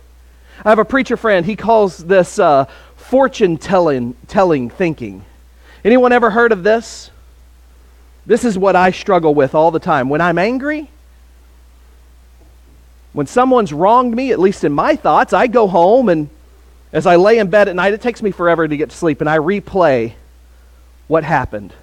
I 0.63 0.70
have 0.70 0.79
a 0.79 0.86
preacher 0.86 1.18
friend, 1.18 1.46
he 1.46 1.56
calls 1.56 1.98
this 1.98 2.38
uh, 2.38 2.65
fortune 2.98 3.58
telling, 3.58 4.13
telling 4.27 4.70
thinking. 4.70 5.25
Anyone 5.86 6.12
ever 6.12 6.29
heard 6.29 6.51
of 6.51 6.63
this? 6.63 7.12
This 8.26 8.46
is 8.46 8.58
what 8.58 8.76
I 8.76 8.92
struggle 8.92 9.34
with 9.34 9.56
all 9.56 9.72
the 9.72 9.80
time. 9.80 10.10
When 10.10 10.22
I'm 10.22 10.38
angry, 10.38 10.90
when 13.14 13.28
someone's 13.28 13.74
wronged 13.74 14.16
me, 14.16 14.32
at 14.32 14.40
least 14.40 14.64
in 14.64 14.72
my 14.72 14.96
thoughts, 14.96 15.34
I 15.34 15.48
go 15.48 15.68
home 15.68 16.10
and 16.10 16.30
as 16.92 17.06
I 17.06 17.18
lay 17.18 17.38
in 17.38 17.50
bed 17.50 17.68
at 17.68 17.76
night, 17.76 17.94
it 17.94 18.02
takes 18.02 18.22
me 18.22 18.32
forever 18.32 18.68
to 18.68 18.78
get 18.78 18.90
to 18.90 18.96
sleep, 18.96 19.22
and 19.22 19.30
I 19.30 19.38
replay 19.38 20.14
what 21.08 21.24
happened. 21.24 21.74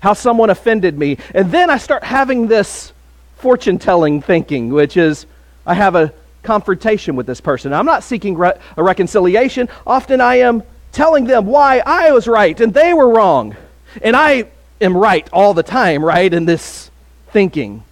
How 0.00 0.14
someone 0.14 0.48
offended 0.48 0.98
me. 0.98 1.18
And 1.34 1.52
then 1.52 1.68
I 1.68 1.76
start 1.76 2.04
having 2.04 2.46
this 2.46 2.92
fortune 3.36 3.78
telling 3.78 4.22
thinking, 4.22 4.70
which 4.70 4.96
is 4.96 5.26
I 5.66 5.74
have 5.74 5.96
a 5.96 6.12
confrontation 6.42 7.16
with 7.16 7.26
this 7.26 7.40
person. 7.40 7.72
I'm 7.72 7.84
not 7.84 8.04
seeking 8.04 8.36
re- 8.36 8.58
a 8.76 8.82
reconciliation. 8.82 9.68
Often 9.86 10.20
I 10.20 10.36
am 10.36 10.62
telling 10.92 11.24
them 11.24 11.46
why 11.46 11.82
I 11.84 12.12
was 12.12 12.26
right 12.26 12.58
and 12.60 12.72
they 12.72 12.94
were 12.94 13.10
wrong. 13.10 13.56
And 14.02 14.16
I 14.16 14.46
am 14.80 14.96
right 14.96 15.28
all 15.32 15.54
the 15.54 15.62
time, 15.62 16.04
right, 16.04 16.32
in 16.32 16.44
this 16.44 16.90
thinking. 17.30 17.84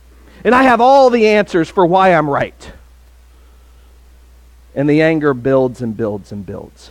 And 0.44 0.54
I 0.54 0.62
have 0.62 0.80
all 0.80 1.10
the 1.10 1.26
answers 1.28 1.68
for 1.68 1.84
why 1.84 2.14
I'm 2.14 2.28
right. 2.28 2.72
And 4.74 4.88
the 4.88 5.02
anger 5.02 5.34
builds 5.34 5.82
and 5.82 5.96
builds 5.96 6.32
and 6.32 6.44
builds. 6.44 6.90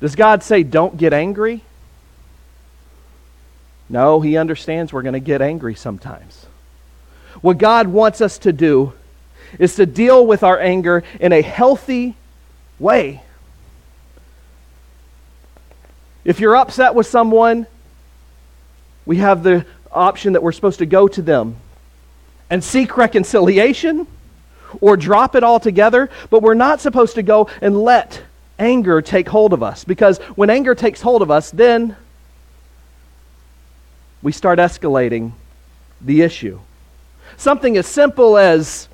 Does 0.00 0.14
God 0.14 0.42
say, 0.42 0.62
don't 0.62 0.96
get 0.96 1.12
angry? 1.12 1.62
No, 3.88 4.20
He 4.20 4.36
understands 4.36 4.92
we're 4.92 5.02
going 5.02 5.14
to 5.14 5.20
get 5.20 5.42
angry 5.42 5.74
sometimes. 5.74 6.46
What 7.40 7.58
God 7.58 7.88
wants 7.88 8.20
us 8.20 8.38
to 8.38 8.52
do 8.52 8.92
is 9.58 9.76
to 9.76 9.86
deal 9.86 10.26
with 10.26 10.42
our 10.42 10.58
anger 10.58 11.04
in 11.20 11.32
a 11.32 11.42
healthy 11.42 12.16
way. 12.78 13.22
If 16.28 16.40
you're 16.40 16.56
upset 16.56 16.94
with 16.94 17.06
someone, 17.06 17.66
we 19.06 19.16
have 19.16 19.42
the 19.42 19.64
option 19.90 20.34
that 20.34 20.42
we're 20.42 20.52
supposed 20.52 20.80
to 20.80 20.84
go 20.84 21.08
to 21.08 21.22
them 21.22 21.56
and 22.50 22.62
seek 22.62 22.98
reconciliation 22.98 24.06
or 24.82 24.98
drop 24.98 25.34
it 25.34 25.42
all 25.42 25.58
together, 25.58 26.10
but 26.28 26.42
we're 26.42 26.52
not 26.52 26.82
supposed 26.82 27.14
to 27.14 27.22
go 27.22 27.48
and 27.62 27.82
let 27.82 28.20
anger 28.58 29.00
take 29.00 29.26
hold 29.26 29.54
of 29.54 29.62
us 29.62 29.84
because 29.84 30.18
when 30.36 30.50
anger 30.50 30.74
takes 30.74 31.00
hold 31.00 31.22
of 31.22 31.30
us, 31.30 31.50
then 31.50 31.96
we 34.20 34.30
start 34.30 34.58
escalating 34.58 35.32
the 36.02 36.20
issue. 36.20 36.60
Something 37.38 37.78
as 37.78 37.86
simple 37.86 38.36
as 38.36 38.86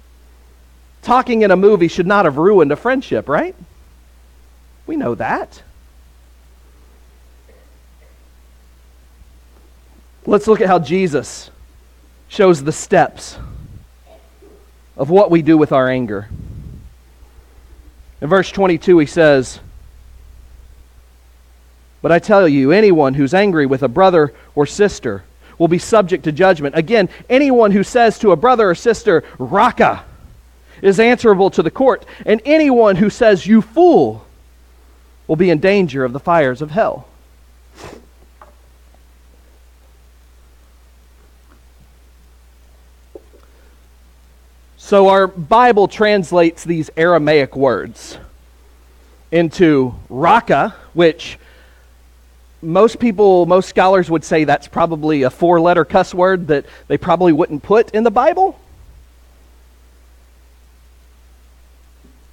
talking 1.02 1.42
in 1.42 1.50
a 1.50 1.56
movie 1.56 1.88
should 1.88 2.06
not 2.06 2.26
have 2.26 2.36
ruined 2.36 2.70
a 2.70 2.76
friendship, 2.76 3.28
right? 3.28 3.56
We 4.86 4.94
know 4.94 5.16
that. 5.16 5.63
Let's 10.26 10.46
look 10.46 10.62
at 10.62 10.68
how 10.68 10.78
Jesus 10.78 11.50
shows 12.28 12.64
the 12.64 12.72
steps 12.72 13.36
of 14.96 15.10
what 15.10 15.30
we 15.30 15.42
do 15.42 15.58
with 15.58 15.70
our 15.70 15.88
anger. 15.88 16.28
In 18.22 18.28
verse 18.28 18.50
22, 18.50 18.98
he 18.98 19.06
says, 19.06 19.60
But 22.00 22.10
I 22.10 22.18
tell 22.18 22.48
you, 22.48 22.72
anyone 22.72 23.12
who's 23.12 23.34
angry 23.34 23.66
with 23.66 23.82
a 23.82 23.88
brother 23.88 24.32
or 24.54 24.64
sister 24.64 25.24
will 25.58 25.68
be 25.68 25.78
subject 25.78 26.24
to 26.24 26.32
judgment. 26.32 26.74
Again, 26.74 27.10
anyone 27.28 27.70
who 27.70 27.82
says 27.82 28.18
to 28.20 28.32
a 28.32 28.36
brother 28.36 28.70
or 28.70 28.74
sister, 28.74 29.24
Raca, 29.38 30.04
is 30.80 30.98
answerable 30.98 31.50
to 31.50 31.62
the 31.62 31.70
court, 31.70 32.06
and 32.24 32.40
anyone 32.46 32.96
who 32.96 33.10
says, 33.10 33.46
You 33.46 33.60
fool, 33.60 34.24
will 35.26 35.36
be 35.36 35.50
in 35.50 35.58
danger 35.58 36.04
of 36.04 36.12
the 36.12 36.20
fires 36.20 36.62
of 36.62 36.70
hell. 36.70 37.08
So, 44.84 45.08
our 45.08 45.26
Bible 45.26 45.88
translates 45.88 46.62
these 46.62 46.90
Aramaic 46.94 47.56
words 47.56 48.18
into 49.32 49.94
Raca, 50.10 50.74
which 50.92 51.38
most 52.60 52.98
people, 52.98 53.46
most 53.46 53.66
scholars 53.66 54.10
would 54.10 54.24
say 54.24 54.44
that's 54.44 54.68
probably 54.68 55.22
a 55.22 55.30
four 55.30 55.58
letter 55.58 55.86
cuss 55.86 56.12
word 56.12 56.48
that 56.48 56.66
they 56.86 56.98
probably 56.98 57.32
wouldn't 57.32 57.62
put 57.62 57.92
in 57.92 58.04
the 58.04 58.10
Bible. 58.10 58.60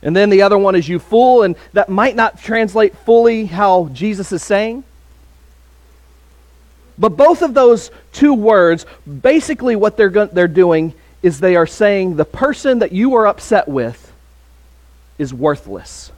And 0.02 0.14
then 0.14 0.30
the 0.30 0.42
other 0.42 0.58
one 0.58 0.76
is 0.76 0.90
you 0.90 1.00
fool, 1.00 1.44
and 1.44 1.56
that 1.72 1.88
might 1.88 2.18
not 2.18 2.38
translate 2.38 2.98
fully 2.98 3.46
how 3.46 3.88
Jesus 3.94 4.34
is 4.34 4.44
saying. 4.44 4.84
But 6.98 7.16
both 7.16 7.44
of 7.44 7.54
those 7.54 7.92
two 8.12 8.34
words, 8.34 8.86
basically 9.22 9.78
what 9.78 9.96
they're, 9.96 10.10
go- 10.10 10.26
they're 10.26 10.50
doing 10.50 10.94
is 11.22 11.40
they 11.40 11.56
are 11.56 11.68
saying 11.68 12.16
the 12.16 12.26
person 12.26 12.80
that 12.80 12.92
you 12.92 13.16
are 13.16 13.28
upset 13.28 13.68
with 13.68 14.12
is 15.18 15.34
worthless. 15.34 16.12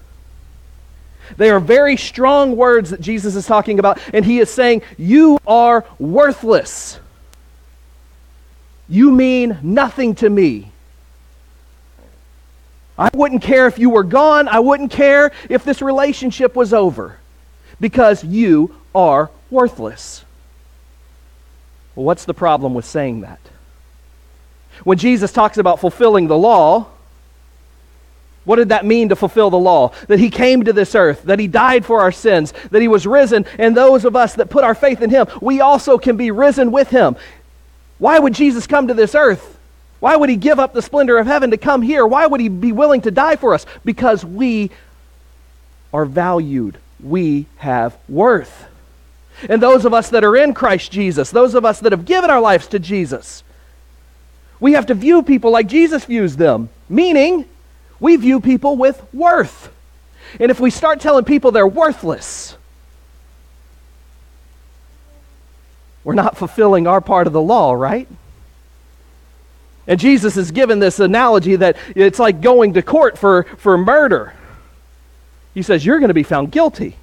They 1.37 1.49
are 1.49 1.59
very 1.59 1.97
strong 1.97 2.55
words 2.55 2.89
that 2.89 3.01
Jesus 3.01 3.35
is 3.35 3.45
talking 3.45 3.79
about, 3.79 3.99
and 4.13 4.25
he 4.25 4.39
is 4.39 4.49
saying, 4.49 4.81
You 4.97 5.39
are 5.47 5.85
worthless. 5.99 6.99
You 8.89 9.11
mean 9.11 9.57
nothing 9.61 10.15
to 10.15 10.29
me. 10.29 10.71
I 12.97 13.09
wouldn't 13.13 13.41
care 13.41 13.67
if 13.67 13.79
you 13.79 13.89
were 13.89 14.03
gone. 14.03 14.47
I 14.47 14.59
wouldn't 14.59 14.91
care 14.91 15.31
if 15.49 15.63
this 15.63 15.81
relationship 15.81 16.55
was 16.55 16.73
over 16.73 17.17
because 17.79 18.23
you 18.23 18.75
are 18.93 19.31
worthless. 19.49 20.23
Well, 21.95 22.05
what's 22.05 22.25
the 22.25 22.33
problem 22.33 22.73
with 22.73 22.85
saying 22.85 23.21
that? 23.21 23.39
When 24.83 24.97
Jesus 24.97 25.31
talks 25.31 25.57
about 25.57 25.79
fulfilling 25.79 26.27
the 26.27 26.37
law, 26.37 26.87
what 28.45 28.57
did 28.57 28.69
that 28.69 28.85
mean 28.85 29.09
to 29.09 29.15
fulfill 29.15 29.49
the 29.49 29.57
law? 29.57 29.93
That 30.07 30.19
he 30.19 30.29
came 30.29 30.65
to 30.65 30.73
this 30.73 30.95
earth, 30.95 31.23
that 31.23 31.39
he 31.39 31.47
died 31.47 31.85
for 31.85 32.01
our 32.01 32.11
sins, 32.11 32.53
that 32.71 32.81
he 32.81 32.87
was 32.87 33.07
risen, 33.07 33.45
and 33.57 33.75
those 33.75 34.03
of 34.03 34.15
us 34.15 34.35
that 34.35 34.49
put 34.49 34.63
our 34.63 34.75
faith 34.75 35.01
in 35.01 35.09
him, 35.09 35.27
we 35.41 35.61
also 35.61 35.97
can 35.97 36.17
be 36.17 36.31
risen 36.31 36.71
with 36.71 36.89
him. 36.89 37.15
Why 37.99 38.19
would 38.19 38.33
Jesus 38.33 38.67
come 38.67 38.87
to 38.87 38.93
this 38.93 39.15
earth? 39.15 39.57
Why 40.01 40.17
would 40.17 40.29
he 40.29 40.35
give 40.35 40.59
up 40.59 40.73
the 40.73 40.81
splendor 40.81 41.17
of 41.17 41.27
heaven 41.27 41.51
to 41.51 41.57
come 41.57 41.81
here? 41.81 42.05
Why 42.05 42.27
would 42.27 42.41
he 42.41 42.49
be 42.49 42.73
willing 42.73 43.01
to 43.01 43.11
die 43.11 43.37
for 43.37 43.53
us? 43.53 43.65
Because 43.85 44.25
we 44.25 44.71
are 45.93 46.03
valued. 46.03 46.77
We 47.01 47.45
have 47.57 47.97
worth. 48.09 48.65
And 49.47 49.63
those 49.63 49.85
of 49.85 49.93
us 49.93 50.09
that 50.09 50.25
are 50.25 50.35
in 50.35 50.53
Christ 50.53 50.91
Jesus, 50.91 51.31
those 51.31 51.55
of 51.55 51.63
us 51.63 51.79
that 51.79 51.93
have 51.93 52.03
given 52.03 52.29
our 52.29 52.41
lives 52.41 52.67
to 52.67 52.79
Jesus, 52.79 53.43
we 54.63 54.71
have 54.71 54.85
to 54.85 54.93
view 54.93 55.23
people 55.23 55.51
like 55.51 55.67
Jesus 55.67 56.05
views 56.05 56.37
them, 56.37 56.69
meaning 56.87 57.43
we 57.99 58.15
view 58.15 58.39
people 58.39 58.77
with 58.77 59.05
worth. 59.13 59.69
And 60.39 60.49
if 60.49 60.61
we 60.61 60.69
start 60.69 61.01
telling 61.01 61.25
people 61.25 61.51
they're 61.51 61.67
worthless, 61.67 62.55
we're 66.05 66.13
not 66.13 66.37
fulfilling 66.37 66.87
our 66.87 67.01
part 67.01 67.27
of 67.27 67.33
the 67.33 67.41
law, 67.41 67.73
right? 67.73 68.07
And 69.85 69.99
Jesus 69.99 70.37
is 70.37 70.51
given 70.51 70.79
this 70.79 70.97
analogy 71.01 71.57
that 71.57 71.75
it's 71.93 72.17
like 72.17 72.39
going 72.39 72.75
to 72.75 72.81
court 72.81 73.17
for, 73.17 73.43
for 73.57 73.77
murder. 73.77 74.33
He 75.53 75.61
says, 75.61 75.85
You're 75.85 75.99
going 75.99 76.07
to 76.07 76.13
be 76.13 76.23
found 76.23 76.53
guilty. 76.53 76.95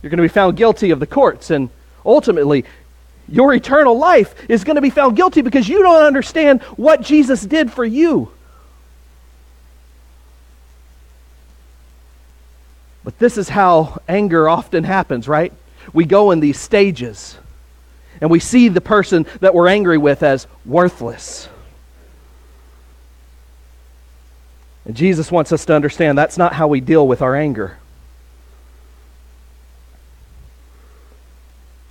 You're 0.00 0.08
going 0.08 0.16
to 0.16 0.22
be 0.22 0.28
found 0.28 0.56
guilty 0.56 0.90
of 0.90 1.00
the 1.00 1.06
courts. 1.06 1.50
And 1.50 1.68
ultimately, 2.02 2.64
your 3.30 3.54
eternal 3.54 3.96
life 3.96 4.34
is 4.48 4.64
going 4.64 4.76
to 4.76 4.82
be 4.82 4.90
found 4.90 5.16
guilty 5.16 5.42
because 5.42 5.68
you 5.68 5.82
don't 5.82 6.02
understand 6.02 6.62
what 6.76 7.00
Jesus 7.00 7.42
did 7.42 7.72
for 7.72 7.84
you. 7.84 8.30
But 13.04 13.18
this 13.18 13.38
is 13.38 13.48
how 13.48 14.02
anger 14.08 14.48
often 14.48 14.84
happens, 14.84 15.26
right? 15.26 15.52
We 15.92 16.04
go 16.04 16.32
in 16.32 16.40
these 16.40 16.58
stages 16.58 17.38
and 18.20 18.30
we 18.30 18.40
see 18.40 18.68
the 18.68 18.80
person 18.80 19.26
that 19.40 19.54
we're 19.54 19.68
angry 19.68 19.96
with 19.96 20.22
as 20.22 20.46
worthless. 20.66 21.48
And 24.84 24.94
Jesus 24.94 25.30
wants 25.30 25.52
us 25.52 25.64
to 25.66 25.74
understand 25.74 26.18
that's 26.18 26.36
not 26.36 26.52
how 26.52 26.68
we 26.68 26.80
deal 26.80 27.06
with 27.06 27.22
our 27.22 27.36
anger. 27.36 27.78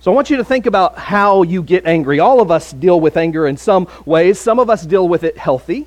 So 0.00 0.10
I 0.10 0.14
want 0.14 0.30
you 0.30 0.38
to 0.38 0.44
think 0.44 0.64
about 0.64 0.96
how 0.96 1.42
you 1.42 1.62
get 1.62 1.84
angry. 1.84 2.20
All 2.20 2.40
of 2.40 2.50
us 2.50 2.72
deal 2.72 2.98
with 2.98 3.18
anger 3.18 3.46
in 3.46 3.58
some 3.58 3.86
ways. 4.06 4.40
Some 4.40 4.58
of 4.58 4.70
us 4.70 4.86
deal 4.86 5.06
with 5.06 5.24
it 5.24 5.36
healthy. 5.36 5.86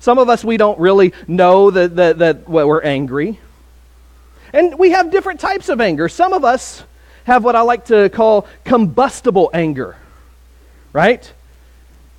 Some 0.00 0.18
of 0.18 0.28
us, 0.28 0.44
we 0.44 0.56
don't 0.56 0.78
really 0.80 1.12
know 1.28 1.70
that, 1.70 1.94
that, 1.96 2.18
that 2.18 2.48
we're 2.48 2.82
angry. 2.82 3.38
And 4.52 4.78
we 4.78 4.90
have 4.90 5.12
different 5.12 5.38
types 5.38 5.68
of 5.68 5.80
anger. 5.80 6.08
Some 6.08 6.32
of 6.32 6.44
us 6.44 6.82
have 7.24 7.44
what 7.44 7.54
I 7.54 7.60
like 7.62 7.86
to 7.86 8.08
call 8.08 8.48
combustible 8.64 9.48
anger, 9.54 9.96
right? 10.92 11.32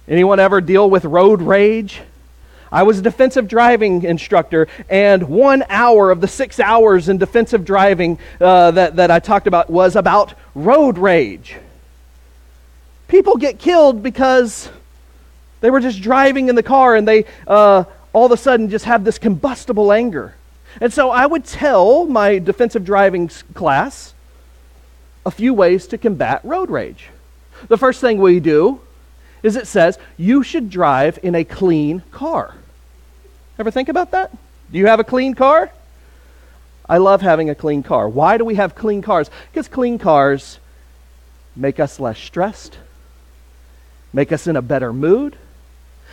Anyone 0.07 0.39
ever 0.39 0.61
deal 0.61 0.89
with 0.89 1.03
road 1.03 1.41
rage? 1.41 2.01
I 2.75 2.83
was 2.83 2.99
a 2.99 3.01
defensive 3.01 3.47
driving 3.47 4.03
instructor, 4.03 4.67
and 4.89 5.29
one 5.29 5.63
hour 5.69 6.11
of 6.11 6.19
the 6.19 6.27
six 6.27 6.59
hours 6.59 7.07
in 7.07 7.17
defensive 7.17 7.63
driving 7.63 8.19
uh, 8.41 8.71
that, 8.71 8.97
that 8.97 9.09
I 9.09 9.19
talked 9.19 9.47
about 9.47 9.69
was 9.69 9.95
about 9.95 10.33
road 10.53 10.97
rage. 10.97 11.55
People 13.07 13.37
get 13.37 13.59
killed 13.59 14.03
because 14.03 14.69
they 15.61 15.71
were 15.71 15.79
just 15.79 16.01
driving 16.01 16.49
in 16.49 16.55
the 16.55 16.63
car 16.63 16.97
and 16.97 17.07
they 17.07 17.23
uh, 17.47 17.85
all 18.11 18.25
of 18.25 18.33
a 18.33 18.37
sudden 18.37 18.69
just 18.69 18.83
have 18.83 19.05
this 19.05 19.19
combustible 19.19 19.93
anger. 19.93 20.35
And 20.81 20.91
so 20.91 21.11
I 21.11 21.25
would 21.25 21.45
tell 21.45 22.05
my 22.05 22.39
defensive 22.39 22.83
driving 22.83 23.29
class 23.53 24.13
a 25.25 25.31
few 25.31 25.53
ways 25.53 25.87
to 25.87 25.97
combat 25.97 26.41
road 26.43 26.69
rage. 26.69 27.07
The 27.69 27.77
first 27.77 28.01
thing 28.01 28.17
we 28.17 28.41
do 28.41 28.81
is 29.43 29.55
it 29.55 29.65
says 29.65 29.97
you 30.17 30.43
should 30.43 30.69
drive 30.69 31.17
in 31.23 31.35
a 31.35 31.45
clean 31.45 32.03
car. 32.11 32.55
Ever 33.57 33.71
think 33.71 33.89
about 33.89 34.11
that? 34.11 34.31
Do 34.71 34.77
you 34.77 34.87
have 34.87 34.99
a 34.99 35.03
clean 35.03 35.33
car? 35.33 35.71
I 36.87 36.97
love 36.97 37.21
having 37.21 37.49
a 37.49 37.55
clean 37.55 37.83
car. 37.83 38.07
Why 38.07 38.37
do 38.37 38.45
we 38.45 38.55
have 38.55 38.75
clean 38.75 39.01
cars? 39.01 39.29
Because 39.51 39.67
clean 39.67 39.97
cars 39.97 40.59
make 41.55 41.79
us 41.79 41.99
less 41.99 42.19
stressed, 42.19 42.77
make 44.13 44.31
us 44.31 44.45
in 44.47 44.55
a 44.55 44.61
better 44.61 44.91
mood. 44.91 45.35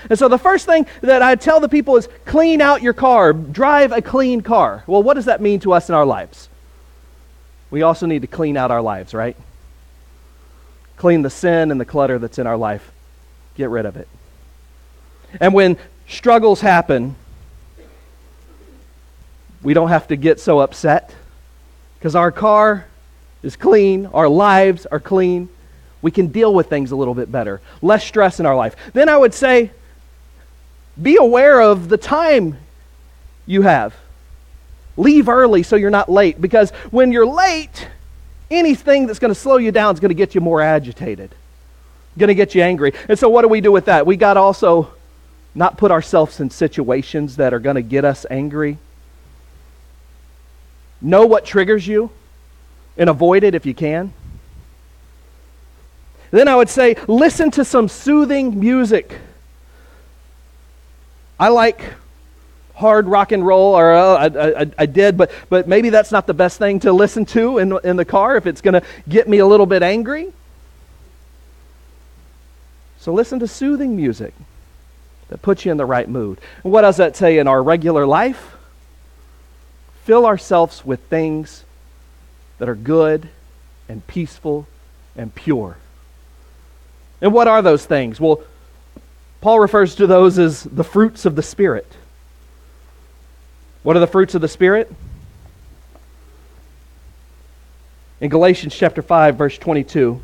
And 0.08 0.18
so 0.18 0.28
the 0.28 0.38
first 0.38 0.66
thing 0.66 0.86
that 1.00 1.22
I 1.22 1.34
tell 1.34 1.60
the 1.60 1.68
people 1.68 1.96
is 1.96 2.08
clean 2.24 2.60
out 2.60 2.82
your 2.82 2.92
car, 2.92 3.32
drive 3.32 3.92
a 3.92 4.02
clean 4.02 4.40
car. 4.40 4.82
Well, 4.86 5.02
what 5.02 5.14
does 5.14 5.26
that 5.26 5.40
mean 5.40 5.60
to 5.60 5.72
us 5.72 5.88
in 5.88 5.94
our 5.94 6.06
lives? 6.06 6.48
We 7.70 7.82
also 7.82 8.06
need 8.06 8.22
to 8.22 8.28
clean 8.28 8.56
out 8.56 8.70
our 8.70 8.82
lives, 8.82 9.14
right? 9.14 9.36
Clean 10.96 11.22
the 11.22 11.30
sin 11.30 11.70
and 11.70 11.80
the 11.80 11.84
clutter 11.84 12.18
that's 12.18 12.38
in 12.38 12.46
our 12.46 12.56
life. 12.56 12.92
Get 13.56 13.68
rid 13.68 13.86
of 13.86 13.96
it. 13.96 14.08
And 15.40 15.54
when 15.54 15.76
struggles 16.08 16.60
happen, 16.60 17.16
we 19.62 19.74
don't 19.74 19.88
have 19.88 20.08
to 20.08 20.16
get 20.16 20.40
so 20.40 20.60
upset 20.60 21.14
because 21.98 22.14
our 22.14 22.32
car 22.32 22.86
is 23.42 23.56
clean, 23.56 24.06
our 24.06 24.28
lives 24.28 24.86
are 24.86 25.00
clean. 25.00 25.48
We 26.00 26.10
can 26.10 26.28
deal 26.28 26.52
with 26.52 26.68
things 26.68 26.90
a 26.90 26.96
little 26.96 27.14
bit 27.14 27.30
better, 27.30 27.60
less 27.80 28.04
stress 28.04 28.40
in 28.40 28.46
our 28.46 28.56
life. 28.56 28.74
Then 28.92 29.08
I 29.08 29.16
would 29.16 29.34
say, 29.34 29.70
be 31.00 31.16
aware 31.16 31.60
of 31.60 31.88
the 31.88 31.96
time 31.96 32.56
you 33.46 33.62
have. 33.62 33.94
Leave 34.96 35.28
early 35.28 35.62
so 35.62 35.76
you're 35.76 35.90
not 35.90 36.10
late 36.10 36.40
because 36.40 36.70
when 36.90 37.12
you're 37.12 37.26
late, 37.26 37.88
anything 38.50 39.06
that's 39.06 39.18
going 39.18 39.32
to 39.32 39.38
slow 39.38 39.56
you 39.56 39.72
down 39.72 39.94
is 39.94 40.00
going 40.00 40.10
to 40.10 40.14
get 40.14 40.34
you 40.34 40.40
more 40.40 40.60
agitated, 40.60 41.34
going 42.18 42.28
to 42.28 42.34
get 42.34 42.54
you 42.54 42.62
angry. 42.62 42.92
And 43.08 43.18
so, 43.18 43.28
what 43.28 43.42
do 43.42 43.48
we 43.48 43.60
do 43.60 43.72
with 43.72 43.86
that? 43.86 44.04
We 44.04 44.16
got 44.16 44.34
to 44.34 44.40
also 44.40 44.92
not 45.54 45.78
put 45.78 45.90
ourselves 45.90 46.40
in 46.40 46.50
situations 46.50 47.36
that 47.36 47.54
are 47.54 47.60
going 47.60 47.76
to 47.76 47.82
get 47.82 48.04
us 48.04 48.26
angry. 48.30 48.78
Know 51.02 51.26
what 51.26 51.44
triggers 51.44 51.86
you 51.86 52.10
and 52.96 53.10
avoid 53.10 53.42
it 53.44 53.54
if 53.54 53.66
you 53.66 53.74
can. 53.74 54.12
Then 56.30 56.48
I 56.48 56.56
would 56.56 56.70
say 56.70 56.96
listen 57.08 57.50
to 57.52 57.64
some 57.64 57.88
soothing 57.88 58.58
music. 58.58 59.18
I 61.38 61.48
like 61.48 61.82
hard 62.74 63.06
rock 63.06 63.32
and 63.32 63.46
roll, 63.46 63.74
or 63.74 63.92
uh, 63.92 64.28
I, 64.28 64.62
I, 64.62 64.70
I, 64.78 64.86
did, 64.86 65.16
but, 65.16 65.30
but 65.48 65.68
maybe 65.68 65.90
that's 65.90 66.10
not 66.10 66.26
the 66.26 66.34
best 66.34 66.58
thing 66.58 66.80
to 66.80 66.92
listen 66.92 67.24
to 67.26 67.58
in, 67.58 67.78
in 67.84 67.96
the 67.96 68.04
car 68.04 68.36
if 68.36 68.46
it's 68.46 68.60
going 68.60 68.74
to 68.74 68.82
get 69.08 69.28
me 69.28 69.38
a 69.38 69.46
little 69.46 69.66
bit 69.66 69.82
angry. 69.82 70.32
So 72.98 73.12
listen 73.12 73.40
to 73.40 73.48
soothing 73.48 73.96
music 73.96 74.32
that 75.28 75.42
puts 75.42 75.64
you 75.64 75.72
in 75.72 75.76
the 75.76 75.84
right 75.84 76.08
mood. 76.08 76.40
And 76.62 76.72
what 76.72 76.82
does 76.82 76.96
that 76.96 77.16
say 77.16 77.38
in 77.38 77.48
our 77.48 77.62
regular 77.62 78.06
life? 78.06 78.56
Fill 80.04 80.26
ourselves 80.26 80.84
with 80.84 81.00
things 81.04 81.64
that 82.58 82.68
are 82.68 82.74
good 82.74 83.28
and 83.88 84.06
peaceful 84.06 84.66
and 85.16 85.34
pure. 85.34 85.76
And 87.20 87.32
what 87.32 87.48
are 87.48 87.62
those 87.62 87.84
things? 87.86 88.20
Well, 88.20 88.42
Paul 89.40 89.60
refers 89.60 89.94
to 89.96 90.06
those 90.06 90.38
as 90.38 90.64
the 90.64 90.84
fruits 90.84 91.24
of 91.24 91.36
the 91.36 91.42
Spirit. 91.42 91.86
What 93.82 93.96
are 93.96 94.00
the 94.00 94.06
fruits 94.06 94.34
of 94.34 94.40
the 94.40 94.48
Spirit? 94.48 94.92
In 98.20 98.28
Galatians 98.30 98.74
chapter 98.74 99.02
5 99.02 99.36
verse 99.36 99.58
22, 99.58 100.20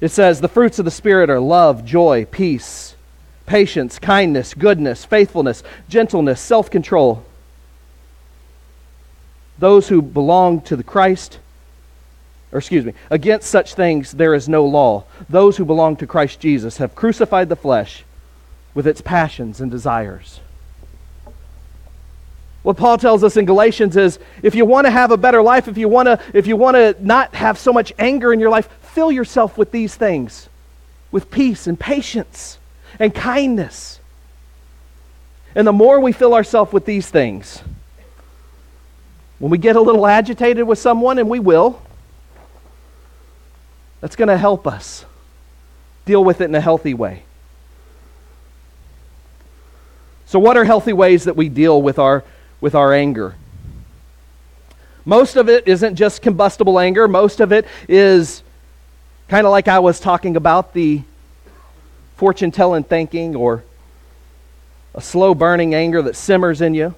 it 0.00 0.10
says, 0.10 0.40
"The 0.40 0.48
fruits 0.48 0.78
of 0.78 0.84
the 0.84 0.92
Spirit 0.92 1.28
are 1.28 1.40
love, 1.40 1.84
joy, 1.84 2.24
peace, 2.24 2.94
patience, 3.46 3.98
kindness, 3.98 4.54
goodness, 4.54 5.04
faithfulness, 5.04 5.64
gentleness, 5.88 6.40
self-control." 6.40 7.24
Those 9.58 9.88
who 9.88 10.00
belong 10.02 10.60
to 10.62 10.76
the 10.76 10.84
Christ, 10.84 11.38
or 12.52 12.58
excuse 12.58 12.84
me, 12.84 12.94
against 13.10 13.50
such 13.50 13.74
things 13.74 14.12
there 14.12 14.34
is 14.34 14.48
no 14.48 14.64
law. 14.64 15.04
Those 15.28 15.56
who 15.56 15.64
belong 15.64 15.96
to 15.96 16.06
Christ 16.06 16.40
Jesus 16.40 16.76
have 16.78 16.94
crucified 16.94 17.48
the 17.48 17.56
flesh 17.56 18.04
with 18.74 18.86
its 18.86 19.00
passions 19.00 19.60
and 19.60 19.70
desires. 19.70 20.40
What 22.62 22.76
Paul 22.76 22.98
tells 22.98 23.24
us 23.24 23.36
in 23.36 23.44
Galatians 23.44 23.96
is 23.96 24.18
if 24.42 24.54
you 24.54 24.64
want 24.64 24.86
to 24.86 24.90
have 24.90 25.10
a 25.10 25.16
better 25.16 25.42
life, 25.42 25.68
if 25.68 25.78
you 25.78 25.88
want 25.88 26.06
to 26.06 26.20
if 26.34 26.46
you 26.46 26.56
want 26.56 26.76
to 26.76 26.94
not 27.00 27.34
have 27.34 27.58
so 27.58 27.72
much 27.72 27.92
anger 27.98 28.32
in 28.32 28.40
your 28.40 28.50
life, 28.50 28.68
fill 28.82 29.10
yourself 29.10 29.56
with 29.56 29.70
these 29.70 29.94
things. 29.94 30.48
With 31.10 31.30
peace 31.30 31.66
and 31.66 31.80
patience 31.80 32.58
and 32.98 33.14
kindness. 33.14 34.00
And 35.54 35.66
the 35.66 35.72
more 35.72 35.98
we 36.00 36.12
fill 36.12 36.34
ourselves 36.34 36.72
with 36.72 36.84
these 36.84 37.08
things, 37.08 37.62
when 39.38 39.50
we 39.50 39.58
get 39.58 39.76
a 39.76 39.80
little 39.80 40.06
agitated 40.06 40.66
with 40.66 40.78
someone, 40.78 41.18
and 41.18 41.28
we 41.28 41.38
will, 41.38 41.80
that's 44.00 44.16
going 44.16 44.28
to 44.28 44.38
help 44.38 44.66
us 44.66 45.04
deal 46.04 46.24
with 46.24 46.40
it 46.40 46.44
in 46.44 46.54
a 46.54 46.60
healthy 46.60 46.94
way. 46.94 47.22
So, 50.26 50.38
what 50.38 50.56
are 50.56 50.64
healthy 50.64 50.92
ways 50.92 51.24
that 51.24 51.36
we 51.36 51.48
deal 51.48 51.80
with 51.80 51.98
our, 51.98 52.24
with 52.60 52.74
our 52.74 52.92
anger? 52.92 53.34
Most 55.04 55.36
of 55.36 55.48
it 55.48 55.66
isn't 55.66 55.94
just 55.94 56.20
combustible 56.20 56.78
anger, 56.78 57.08
most 57.08 57.40
of 57.40 57.52
it 57.52 57.66
is 57.88 58.42
kind 59.28 59.46
of 59.46 59.50
like 59.50 59.68
I 59.68 59.78
was 59.78 60.00
talking 60.00 60.36
about 60.36 60.74
the 60.74 61.02
fortune 62.16 62.50
telling 62.50 62.84
thinking 62.84 63.36
or 63.36 63.62
a 64.94 65.00
slow 65.00 65.34
burning 65.34 65.74
anger 65.74 66.02
that 66.02 66.16
simmers 66.16 66.60
in 66.60 66.74
you. 66.74 66.94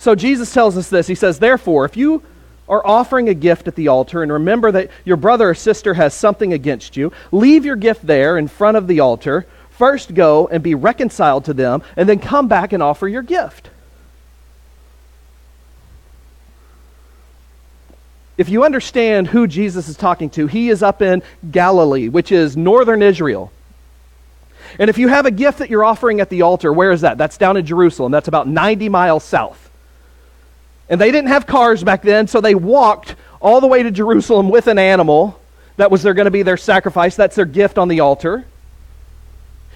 So 0.00 0.14
Jesus 0.14 0.50
tells 0.50 0.78
us 0.78 0.88
this. 0.88 1.06
He 1.06 1.14
says, 1.14 1.38
Therefore, 1.38 1.84
if 1.84 1.94
you 1.94 2.22
are 2.70 2.84
offering 2.86 3.28
a 3.28 3.34
gift 3.34 3.68
at 3.68 3.74
the 3.74 3.88
altar 3.88 4.22
and 4.22 4.32
remember 4.32 4.72
that 4.72 4.90
your 5.04 5.18
brother 5.18 5.50
or 5.50 5.54
sister 5.54 5.92
has 5.92 6.14
something 6.14 6.54
against 6.54 6.96
you, 6.96 7.12
leave 7.30 7.66
your 7.66 7.76
gift 7.76 8.06
there 8.06 8.38
in 8.38 8.48
front 8.48 8.78
of 8.78 8.86
the 8.86 9.00
altar. 9.00 9.46
First 9.72 10.14
go 10.14 10.48
and 10.48 10.62
be 10.62 10.74
reconciled 10.74 11.44
to 11.44 11.52
them, 11.52 11.82
and 11.98 12.08
then 12.08 12.18
come 12.18 12.48
back 12.48 12.72
and 12.72 12.82
offer 12.82 13.06
your 13.08 13.20
gift. 13.20 13.68
If 18.38 18.48
you 18.48 18.64
understand 18.64 19.26
who 19.26 19.46
Jesus 19.46 19.86
is 19.86 19.98
talking 19.98 20.30
to, 20.30 20.46
he 20.46 20.70
is 20.70 20.82
up 20.82 21.02
in 21.02 21.22
Galilee, 21.50 22.08
which 22.08 22.32
is 22.32 22.56
northern 22.56 23.02
Israel. 23.02 23.52
And 24.78 24.88
if 24.88 24.96
you 24.96 25.08
have 25.08 25.26
a 25.26 25.30
gift 25.30 25.58
that 25.58 25.68
you're 25.68 25.84
offering 25.84 26.22
at 26.22 26.30
the 26.30 26.40
altar, 26.40 26.72
where 26.72 26.90
is 26.90 27.02
that? 27.02 27.18
That's 27.18 27.36
down 27.36 27.58
in 27.58 27.66
Jerusalem. 27.66 28.12
That's 28.12 28.28
about 28.28 28.48
90 28.48 28.88
miles 28.88 29.24
south. 29.24 29.69
And 30.90 31.00
they 31.00 31.12
didn't 31.12 31.28
have 31.28 31.46
cars 31.46 31.84
back 31.84 32.02
then, 32.02 32.26
so 32.26 32.40
they 32.40 32.56
walked 32.56 33.14
all 33.40 33.60
the 33.60 33.68
way 33.68 33.84
to 33.84 33.92
Jerusalem 33.92 34.50
with 34.50 34.66
an 34.66 34.78
animal. 34.78 35.40
That 35.76 35.90
was 35.90 36.02
going 36.02 36.16
to 36.16 36.30
be 36.30 36.42
their 36.42 36.56
sacrifice. 36.58 37.16
That's 37.16 37.36
their 37.36 37.46
gift 37.46 37.78
on 37.78 37.88
the 37.88 38.00
altar. 38.00 38.44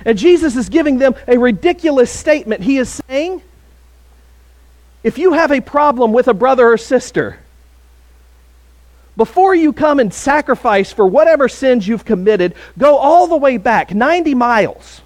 And 0.05 0.19
Jesus 0.19 0.57
is 0.57 0.69
giving 0.69 0.99
them 0.99 1.15
a 1.27 1.39
ridiculous 1.39 2.11
statement. 2.11 2.63
He 2.63 2.79
is 2.79 3.01
saying, 3.09 3.41
if 5.05 5.17
you 5.17 5.35
have 5.35 5.53
a 5.53 5.61
problem 5.61 6.13
with 6.13 6.29
a 6.29 6.35
brother 6.35 6.73
or 6.73 6.77
sister, 6.77 7.39
before 9.17 9.55
you 9.55 9.73
come 9.73 10.01
and 10.01 10.13
sacrifice 10.13 10.93
for 10.93 11.07
whatever 11.07 11.49
sins 11.49 11.87
you've 11.87 12.05
committed, 12.05 12.55
go 12.77 12.97
all 12.97 13.29
the 13.29 13.37
way 13.37 13.57
back 13.57 13.95
90 13.95 14.35
miles 14.35 15.01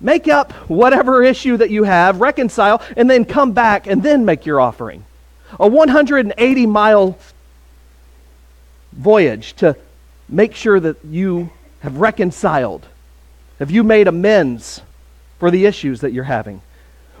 Make 0.00 0.28
up 0.28 0.52
whatever 0.68 1.22
issue 1.22 1.56
that 1.58 1.70
you 1.70 1.84
have, 1.84 2.20
reconcile, 2.20 2.82
and 2.96 3.08
then 3.08 3.24
come 3.24 3.52
back 3.52 3.86
and 3.86 4.02
then 4.02 4.24
make 4.24 4.46
your 4.46 4.60
offering. 4.60 5.04
A 5.58 5.66
180 5.66 6.66
mile 6.66 7.18
voyage 8.92 9.54
to 9.54 9.76
make 10.28 10.54
sure 10.54 10.80
that 10.80 11.04
you 11.04 11.50
have 11.80 11.96
reconciled. 11.98 12.86
Have 13.58 13.70
you 13.70 13.84
made 13.84 14.08
amends 14.08 14.80
for 15.38 15.50
the 15.50 15.66
issues 15.66 16.00
that 16.00 16.12
you're 16.12 16.24
having? 16.24 16.62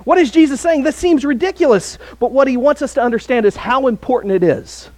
What 0.04 0.18
is 0.18 0.30
Jesus 0.30 0.60
saying? 0.60 0.82
This 0.82 0.96
seems 0.96 1.24
ridiculous, 1.24 1.98
but 2.18 2.32
what 2.32 2.48
he 2.48 2.56
wants 2.56 2.80
us 2.80 2.94
to 2.94 3.02
understand 3.02 3.44
is 3.44 3.56
how 3.56 3.86
important 3.86 4.32
it 4.32 4.42
is. 4.42 4.88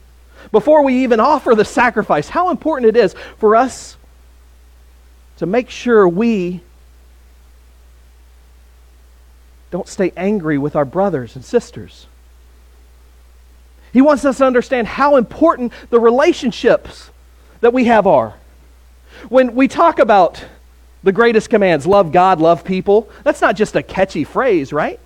Before 0.53 0.85
we 0.85 1.03
even 1.03 1.19
offer 1.19 1.55
the 1.55 1.65
sacrifice, 1.65 2.29
how 2.29 2.51
important 2.51 2.97
it 2.97 2.97
is 2.97 3.15
for 3.39 3.57
us 3.57 3.97
to 5.39 5.47
make 5.47 5.71
sure 5.71 6.07
we 6.09 6.61
don't 9.73 9.89
stay 9.89 10.13
angry 10.19 10.59
with 10.59 10.77
our 10.77 10.85
brothers 10.85 11.35
and 11.35 11.43
sisters. 11.43 12.07
He 13.91 14.03
wants 14.03 14.25
us 14.27 14.37
to 14.39 14.45
understand 14.45 14.87
how 14.87 15.17
important 15.17 15.73
the 15.89 15.99
relationships 15.99 17.11
that 17.63 17.73
we 17.73 17.87
have 17.87 18.07
are. 18.07 18.35
When 19.31 19.55
we 19.55 19.69
talk 19.69 19.99
about 19.99 20.45
the 21.03 21.11
greatest 21.11 21.49
commands 21.49 21.87
love 21.87 22.13
God, 22.13 22.39
love 22.39 22.65
people 22.65 23.09
that's 23.25 23.41
not 23.41 23.57
just 23.57 23.75
a 23.75 23.83
catchy 23.83 24.25
phrase, 24.25 24.75
right? 24.75 25.01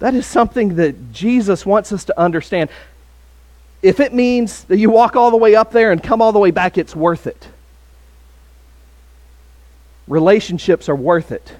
That 0.00 0.14
is 0.14 0.26
something 0.26 0.76
that 0.76 1.12
Jesus 1.12 1.64
wants 1.64 1.92
us 1.92 2.04
to 2.04 2.20
understand. 2.20 2.68
If 3.80 4.00
it 4.00 4.12
means 4.12 4.64
that 4.64 4.76
you 4.76 4.90
walk 4.90 5.16
all 5.16 5.30
the 5.30 5.38
way 5.38 5.54
up 5.54 5.72
there 5.72 5.92
and 5.92 6.02
come 6.02 6.20
all 6.20 6.32
the 6.32 6.38
way 6.38 6.50
back, 6.50 6.76
it's 6.76 6.94
worth 6.94 7.26
it 7.26 7.48
relationships 10.08 10.88
are 10.88 10.96
worth 10.96 11.30
it, 11.30 11.54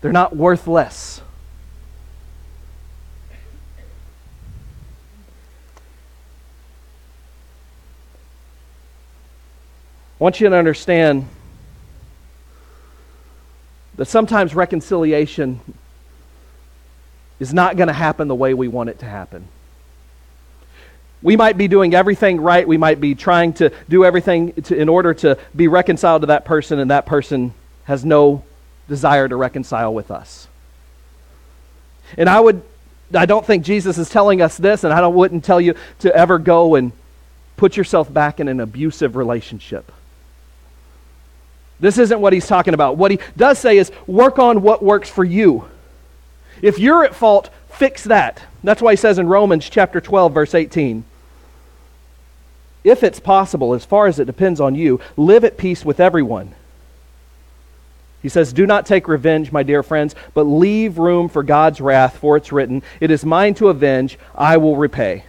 they're 0.00 0.12
not 0.12 0.36
worthless. 0.36 1.22
I 10.20 10.22
want 10.22 10.38
you 10.40 10.50
to 10.50 10.56
understand 10.56 11.26
that 13.96 14.04
sometimes 14.04 14.54
reconciliation 14.54 15.60
is 17.38 17.54
not 17.54 17.76
going 17.76 17.86
to 17.86 17.94
happen 17.94 18.28
the 18.28 18.34
way 18.34 18.52
we 18.52 18.68
want 18.68 18.90
it 18.90 18.98
to 18.98 19.06
happen. 19.06 19.48
We 21.22 21.36
might 21.36 21.58
be 21.58 21.68
doing 21.68 21.94
everything 21.94 22.40
right. 22.40 22.66
We 22.66 22.78
might 22.78 23.00
be 23.00 23.14
trying 23.14 23.52
to 23.54 23.70
do 23.88 24.04
everything 24.04 24.52
to, 24.62 24.76
in 24.76 24.88
order 24.88 25.12
to 25.14 25.38
be 25.54 25.68
reconciled 25.68 26.22
to 26.22 26.26
that 26.26 26.44
person, 26.44 26.78
and 26.78 26.90
that 26.90 27.06
person 27.06 27.52
has 27.84 28.04
no 28.04 28.44
desire 28.88 29.28
to 29.28 29.36
reconcile 29.36 29.92
with 29.92 30.10
us. 30.10 30.48
And 32.16 32.28
I 32.28 32.40
would 32.40 32.62
I 33.14 33.26
don't 33.26 33.44
think 33.44 33.64
Jesus 33.64 33.98
is 33.98 34.08
telling 34.08 34.40
us 34.40 34.56
this, 34.56 34.84
and 34.84 34.92
I 34.92 35.00
don't, 35.00 35.14
wouldn't 35.14 35.44
tell 35.44 35.60
you 35.60 35.74
to 36.00 36.14
ever 36.14 36.38
go 36.38 36.76
and 36.76 36.92
put 37.56 37.76
yourself 37.76 38.12
back 38.12 38.40
in 38.40 38.48
an 38.48 38.60
abusive 38.60 39.16
relationship. 39.16 39.90
This 41.80 41.98
isn't 41.98 42.20
what 42.20 42.32
he's 42.32 42.46
talking 42.46 42.74
about. 42.74 42.96
What 42.96 43.10
he 43.10 43.18
does 43.36 43.58
say 43.58 43.78
is 43.78 43.90
work 44.06 44.38
on 44.38 44.62
what 44.62 44.82
works 44.82 45.08
for 45.08 45.24
you. 45.24 45.64
If 46.62 46.78
you're 46.78 47.04
at 47.04 47.14
fault, 47.14 47.50
fix 47.70 48.04
that. 48.04 48.42
That's 48.62 48.82
why 48.82 48.92
he 48.92 48.96
says 48.96 49.18
in 49.18 49.26
Romans 49.26 49.68
chapter 49.68 50.00
12 50.00 50.32
verse 50.32 50.54
18, 50.54 51.04
if 52.82 53.02
it's 53.02 53.20
possible, 53.20 53.74
as 53.74 53.84
far 53.84 54.06
as 54.06 54.18
it 54.18 54.24
depends 54.24 54.60
on 54.60 54.74
you, 54.74 55.00
live 55.16 55.44
at 55.44 55.58
peace 55.58 55.84
with 55.84 56.00
everyone. 56.00 56.54
He 58.22 58.28
says, 58.28 58.52
Do 58.52 58.66
not 58.66 58.86
take 58.86 59.08
revenge, 59.08 59.52
my 59.52 59.62
dear 59.62 59.82
friends, 59.82 60.14
but 60.34 60.42
leave 60.42 60.98
room 60.98 61.28
for 61.28 61.42
God's 61.42 61.80
wrath, 61.80 62.18
for 62.18 62.36
it's 62.36 62.52
written, 62.52 62.82
It 63.00 63.10
is 63.10 63.24
mine 63.24 63.54
to 63.54 63.68
avenge, 63.68 64.18
I 64.34 64.56
will 64.58 64.76
repay. 64.76 65.24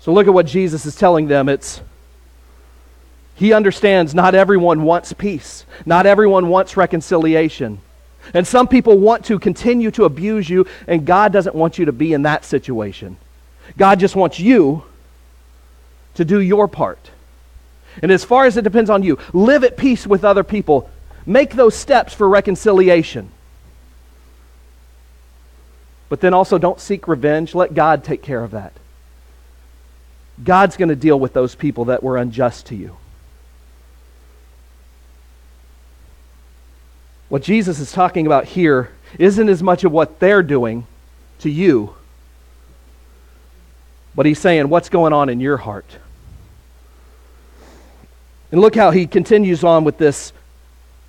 So 0.00 0.12
look 0.12 0.26
at 0.26 0.34
what 0.34 0.46
Jesus 0.46 0.86
is 0.86 0.96
telling 0.96 1.28
them. 1.28 1.48
It's 1.48 1.82
he 3.40 3.54
understands 3.54 4.14
not 4.14 4.34
everyone 4.34 4.82
wants 4.82 5.14
peace. 5.14 5.64
Not 5.86 6.04
everyone 6.04 6.48
wants 6.48 6.76
reconciliation. 6.76 7.80
And 8.34 8.46
some 8.46 8.68
people 8.68 8.98
want 8.98 9.24
to 9.26 9.38
continue 9.38 9.90
to 9.92 10.04
abuse 10.04 10.48
you, 10.48 10.66
and 10.86 11.06
God 11.06 11.32
doesn't 11.32 11.54
want 11.54 11.78
you 11.78 11.86
to 11.86 11.92
be 11.92 12.12
in 12.12 12.22
that 12.22 12.44
situation. 12.44 13.16
God 13.78 13.98
just 13.98 14.14
wants 14.14 14.38
you 14.38 14.84
to 16.20 16.24
do 16.26 16.38
your 16.38 16.68
part. 16.68 17.10
And 18.02 18.12
as 18.12 18.24
far 18.24 18.44
as 18.44 18.58
it 18.58 18.62
depends 18.62 18.90
on 18.90 19.02
you, 19.02 19.18
live 19.32 19.64
at 19.64 19.78
peace 19.78 20.06
with 20.06 20.22
other 20.22 20.44
people. 20.44 20.90
Make 21.24 21.54
those 21.54 21.74
steps 21.74 22.12
for 22.12 22.28
reconciliation. 22.28 23.30
But 26.10 26.20
then 26.20 26.34
also 26.34 26.58
don't 26.58 26.78
seek 26.78 27.08
revenge. 27.08 27.54
Let 27.54 27.72
God 27.72 28.04
take 28.04 28.22
care 28.22 28.44
of 28.44 28.50
that. 28.50 28.74
God's 30.44 30.76
going 30.76 30.90
to 30.90 30.96
deal 30.96 31.18
with 31.18 31.32
those 31.32 31.54
people 31.54 31.86
that 31.86 32.02
were 32.02 32.18
unjust 32.18 32.66
to 32.66 32.76
you. 32.76 32.98
What 37.30 37.42
Jesus 37.42 37.80
is 37.80 37.92
talking 37.92 38.26
about 38.26 38.44
here 38.44 38.90
isn't 39.18 39.48
as 39.48 39.62
much 39.62 39.84
of 39.84 39.92
what 39.92 40.20
they're 40.20 40.42
doing 40.42 40.86
to 41.38 41.48
you, 41.48 41.94
but 44.14 44.26
he's 44.26 44.38
saying 44.38 44.68
what's 44.68 44.90
going 44.90 45.14
on 45.14 45.30
in 45.30 45.40
your 45.40 45.56
heart. 45.56 45.96
And 48.52 48.60
look 48.60 48.74
how 48.74 48.90
he 48.90 49.06
continues 49.06 49.62
on 49.62 49.84
with 49.84 49.98
this 49.98 50.32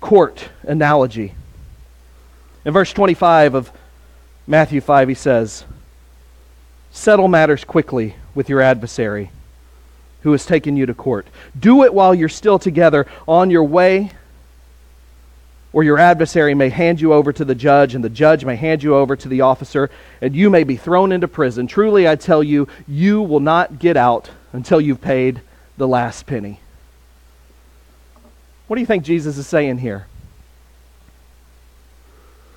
court 0.00 0.48
analogy. 0.62 1.34
In 2.64 2.72
verse 2.72 2.92
25 2.92 3.54
of 3.54 3.72
Matthew 4.46 4.80
5, 4.80 5.08
he 5.08 5.14
says, 5.14 5.64
Settle 6.92 7.28
matters 7.28 7.64
quickly 7.64 8.14
with 8.34 8.48
your 8.48 8.60
adversary 8.60 9.30
who 10.22 10.32
has 10.32 10.46
taken 10.46 10.76
you 10.76 10.86
to 10.86 10.94
court. 10.94 11.26
Do 11.58 11.82
it 11.84 11.92
while 11.92 12.14
you're 12.14 12.28
still 12.28 12.58
together 12.58 13.06
on 13.26 13.50
your 13.50 13.64
way, 13.64 14.12
or 15.72 15.82
your 15.82 15.98
adversary 15.98 16.54
may 16.54 16.68
hand 16.68 17.00
you 17.00 17.12
over 17.12 17.32
to 17.32 17.44
the 17.44 17.54
judge, 17.54 17.94
and 17.94 18.04
the 18.04 18.10
judge 18.10 18.44
may 18.44 18.56
hand 18.56 18.82
you 18.82 18.94
over 18.94 19.16
to 19.16 19.28
the 19.28 19.40
officer, 19.40 19.90
and 20.20 20.34
you 20.34 20.50
may 20.50 20.64
be 20.64 20.76
thrown 20.76 21.12
into 21.12 21.26
prison. 21.26 21.66
Truly, 21.66 22.06
I 22.06 22.16
tell 22.16 22.42
you, 22.42 22.68
you 22.86 23.22
will 23.22 23.40
not 23.40 23.78
get 23.78 23.96
out 23.96 24.30
until 24.52 24.80
you've 24.80 25.00
paid 25.00 25.40
the 25.76 25.88
last 25.88 26.26
penny. 26.26 26.60
What 28.72 28.76
do 28.76 28.80
you 28.80 28.86
think 28.86 29.04
Jesus 29.04 29.36
is 29.36 29.46
saying 29.46 29.76
here? 29.76 30.06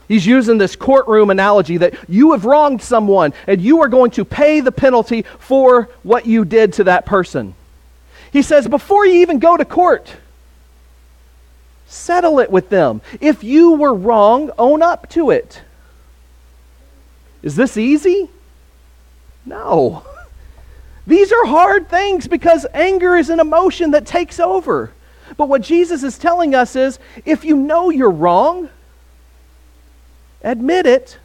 He's 0.07 0.25
using 0.25 0.57
this 0.57 0.77
courtroom 0.77 1.29
analogy 1.29 1.75
that 1.75 1.93
you 2.07 2.31
have 2.31 2.45
wronged 2.45 2.81
someone 2.81 3.33
and 3.47 3.59
you 3.59 3.81
are 3.81 3.89
going 3.89 4.11
to 4.11 4.23
pay 4.23 4.61
the 4.61 4.71
penalty 4.71 5.23
for 5.39 5.89
what 6.03 6.25
you 6.25 6.45
did 6.45 6.71
to 6.75 6.85
that 6.85 7.05
person. 7.05 7.53
He 8.31 8.43
says, 8.43 8.65
before 8.65 9.05
you 9.05 9.15
even 9.15 9.39
go 9.39 9.57
to 9.57 9.65
court, 9.65 10.15
settle 11.85 12.39
it 12.39 12.49
with 12.49 12.69
them. 12.69 13.01
If 13.19 13.43
you 13.43 13.73
were 13.73 13.93
wrong, 13.93 14.51
own 14.57 14.81
up 14.81 15.09
to 15.09 15.31
it. 15.31 15.63
Is 17.43 17.57
this 17.57 17.75
easy? 17.75 18.29
No. 19.45 20.05
These 21.05 21.33
are 21.33 21.45
hard 21.45 21.89
things 21.89 22.25
because 22.25 22.65
anger 22.73 23.17
is 23.17 23.29
an 23.29 23.41
emotion 23.41 23.91
that 23.91 24.05
takes 24.05 24.39
over. 24.39 24.93
But 25.37 25.49
what 25.49 25.61
Jesus 25.61 26.03
is 26.03 26.17
telling 26.17 26.55
us 26.55 26.75
is 26.75 26.99
if 27.25 27.43
you 27.43 27.55
know 27.55 27.89
you're 27.89 28.11
wrong, 28.11 28.69
admit 30.43 30.85
it, 30.85 31.17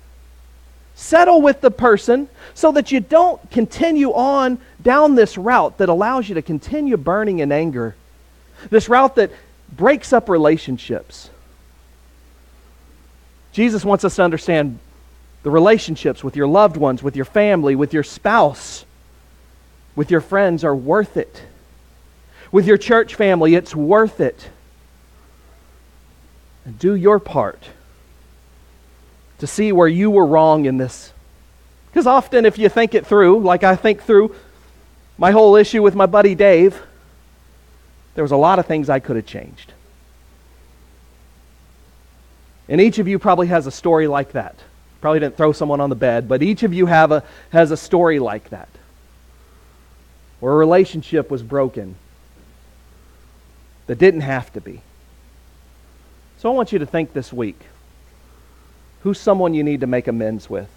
settle 0.95 1.41
with 1.41 1.61
the 1.61 1.71
person 1.71 2.29
so 2.55 2.73
that 2.73 2.93
you 2.93 3.01
don't 3.01 3.51
continue 3.51 4.13
on 4.13 4.59
down 4.83 5.15
this 5.15 5.39
route 5.39 5.79
that 5.79 5.89
allows 5.89 6.29
you 6.29 6.35
to 6.35 6.43
continue 6.43 6.97
burning 6.97 7.39
in 7.39 7.53
anger. 7.53 7.95
This 8.69 8.89
route 8.89 9.17
that 9.17 9.31
breaks 9.73 10.13
up 10.13 10.29
relationships. 10.29 11.31
Jesus 13.53 13.85
wants 13.85 14.05
us 14.05 14.17
to 14.17 14.23
understand 14.23 14.79
the 15.43 15.51
relationships 15.51 16.23
with 16.23 16.37
your 16.37 16.47
loved 16.47 16.77
ones, 16.77 17.03
with 17.03 17.17
your 17.17 17.25
family, 17.25 17.75
with 17.75 17.95
your 17.95 18.03
spouse, 18.03 18.85
with 19.97 20.11
your 20.11 20.21
friends 20.21 20.65
are 20.65 20.77
worth 20.77 21.17
it. 21.17 21.43
With 22.53 22.67
your 22.67 22.79
church 22.79 23.15
family, 23.15 23.55
it's 23.55 23.75
worth 23.75 24.21
it. 24.21 24.51
And 26.65 26.79
do 26.79 26.95
your 26.95 27.19
part 27.19 27.71
to 29.39 29.47
see 29.47 29.73
where 29.73 29.89
you 29.89 30.11
were 30.11 30.27
wrong 30.27 30.67
in 30.67 30.77
this. 30.77 31.13
Because 31.87 32.07
often, 32.07 32.45
if 32.45 32.59
you 32.59 32.69
think 32.69 32.95
it 32.95 33.07
through, 33.07 33.41
like 33.41 33.65
I 33.65 33.77
think 33.77 34.03
through 34.03 34.35
my 35.17 35.31
whole 35.31 35.57
issue 35.57 35.83
with 35.83 35.95
my 35.95 36.07
buddy 36.07 36.35
Dave, 36.35 36.81
there 38.15 38.25
was 38.25 38.33
a 38.33 38.37
lot 38.37 38.59
of 38.59 38.67
things 38.67 38.89
I 38.89 39.01
could 39.01 39.17
have 39.17 39.27
changed. 39.27 39.73
And 42.69 42.81
each 42.81 42.99
of 42.99 43.09
you 43.09 43.19
probably 43.19 43.49
has 43.49 43.67
a 43.67 43.71
story 43.71 44.07
like 44.07 44.33
that. 44.33 44.57
Probably 45.01 45.21
didn't 45.21 45.37
throw 45.37 45.53
someone 45.53 45.81
on 45.81 45.91
the 45.91 45.97
bed, 45.97 46.29
but 46.29 46.43
each 46.43 46.63
of 46.63 46.75
you 46.75 46.87
have 46.87 47.11
a, 47.11 47.25
has 47.51 47.71
a 47.71 47.77
story 47.77 48.19
like 48.19 48.51
that. 48.51 48.69
Where 50.41 50.53
a 50.53 50.57
relationship 50.57 51.31
was 51.31 51.43
broken 51.43 51.97
that 53.91 53.99
didn't 53.99 54.21
have 54.21 54.53
to 54.53 54.61
be. 54.61 54.81
So 56.39 56.49
I 56.49 56.55
want 56.55 56.71
you 56.71 56.79
to 56.79 56.87
think 56.87 57.13
this 57.13 57.33
week 57.33 57.59
who's 59.03 59.19
someone 59.19 59.53
you 59.53 59.65
need 59.65 59.81
to 59.81 59.89
make 59.89 60.07
amends 60.07 60.49
with? 60.49 60.69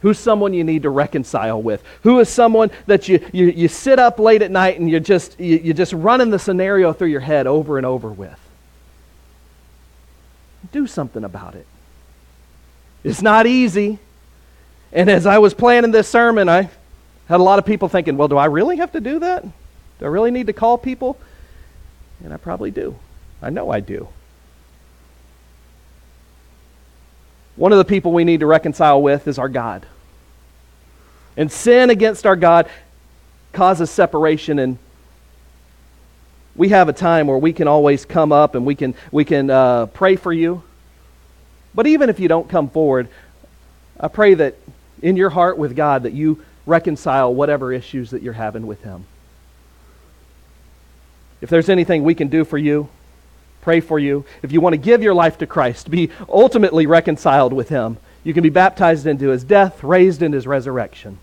Who's 0.00 0.18
someone 0.18 0.52
you 0.52 0.64
need 0.64 0.82
to 0.82 0.90
reconcile 0.90 1.62
with? 1.62 1.84
Who 2.02 2.18
is 2.18 2.28
someone 2.28 2.72
that 2.88 3.06
you, 3.06 3.24
you, 3.32 3.46
you 3.50 3.68
sit 3.68 4.00
up 4.00 4.18
late 4.18 4.42
at 4.42 4.50
night 4.50 4.80
and 4.80 4.90
you're 4.90 4.98
just, 4.98 5.38
you, 5.38 5.58
you're 5.58 5.74
just 5.74 5.92
running 5.92 6.30
the 6.30 6.40
scenario 6.40 6.92
through 6.92 7.06
your 7.06 7.20
head 7.20 7.46
over 7.46 7.76
and 7.76 7.86
over 7.86 8.08
with? 8.08 8.40
Do 10.72 10.88
something 10.88 11.22
about 11.22 11.54
it. 11.54 11.68
It's 13.04 13.22
not 13.22 13.46
easy. 13.46 14.00
And 14.92 15.08
as 15.08 15.24
I 15.24 15.38
was 15.38 15.54
planning 15.54 15.92
this 15.92 16.08
sermon, 16.08 16.48
I 16.48 16.62
had 17.28 17.38
a 17.38 17.44
lot 17.44 17.60
of 17.60 17.64
people 17.64 17.88
thinking, 17.88 18.16
well, 18.16 18.26
do 18.26 18.38
I 18.38 18.46
really 18.46 18.78
have 18.78 18.90
to 18.90 19.00
do 19.00 19.20
that? 19.20 19.44
Do 19.44 20.04
I 20.04 20.08
really 20.08 20.32
need 20.32 20.48
to 20.48 20.52
call 20.52 20.76
people? 20.76 21.16
And 22.24 22.32
I 22.32 22.36
probably 22.36 22.70
do. 22.70 22.96
I 23.42 23.50
know 23.50 23.70
I 23.70 23.80
do. 23.80 24.08
One 27.56 27.72
of 27.72 27.78
the 27.78 27.84
people 27.84 28.12
we 28.12 28.24
need 28.24 28.40
to 28.40 28.46
reconcile 28.46 29.02
with 29.02 29.28
is 29.28 29.38
our 29.38 29.48
God. 29.48 29.86
And 31.36 31.50
sin 31.50 31.90
against 31.90 32.26
our 32.26 32.36
God 32.36 32.68
causes 33.52 33.90
separation 33.90 34.58
and 34.58 34.78
we 36.56 36.68
have 36.70 36.88
a 36.88 36.92
time 36.92 37.26
where 37.26 37.38
we 37.38 37.52
can 37.52 37.68
always 37.68 38.04
come 38.04 38.32
up 38.32 38.54
and 38.54 38.66
we 38.66 38.74
can, 38.74 38.94
we 39.12 39.24
can 39.24 39.50
uh, 39.50 39.86
pray 39.86 40.16
for 40.16 40.32
you. 40.32 40.62
But 41.74 41.86
even 41.86 42.10
if 42.10 42.18
you 42.20 42.28
don't 42.28 42.48
come 42.48 42.68
forward, 42.68 43.08
I 43.98 44.08
pray 44.08 44.34
that 44.34 44.56
in 45.00 45.16
your 45.16 45.30
heart 45.30 45.56
with 45.56 45.76
God 45.76 46.02
that 46.02 46.12
you 46.12 46.44
reconcile 46.66 47.34
whatever 47.34 47.72
issues 47.72 48.10
that 48.10 48.22
you're 48.22 48.32
having 48.32 48.66
with 48.66 48.82
Him. 48.82 49.06
If 51.40 51.50
there's 51.50 51.68
anything 51.68 52.02
we 52.02 52.14
can 52.14 52.28
do 52.28 52.44
for 52.44 52.58
you, 52.58 52.88
pray 53.62 53.80
for 53.80 53.98
you. 53.98 54.24
If 54.42 54.52
you 54.52 54.60
want 54.60 54.74
to 54.74 54.78
give 54.78 55.02
your 55.02 55.14
life 55.14 55.38
to 55.38 55.46
Christ, 55.46 55.90
be 55.90 56.10
ultimately 56.28 56.86
reconciled 56.86 57.52
with 57.52 57.68
Him, 57.68 57.98
you 58.24 58.34
can 58.34 58.42
be 58.42 58.50
baptized 58.50 59.06
into 59.06 59.28
His 59.28 59.44
death, 59.44 59.82
raised 59.82 60.22
in 60.22 60.32
His 60.32 60.46
resurrection. 60.46 61.18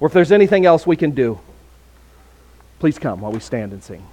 Or 0.00 0.08
if 0.08 0.12
there's 0.12 0.32
anything 0.32 0.66
else 0.66 0.86
we 0.86 0.96
can 0.96 1.12
do, 1.12 1.38
please 2.78 2.98
come 2.98 3.20
while 3.20 3.32
we 3.32 3.40
stand 3.40 3.72
and 3.72 3.82
sing. 3.82 4.04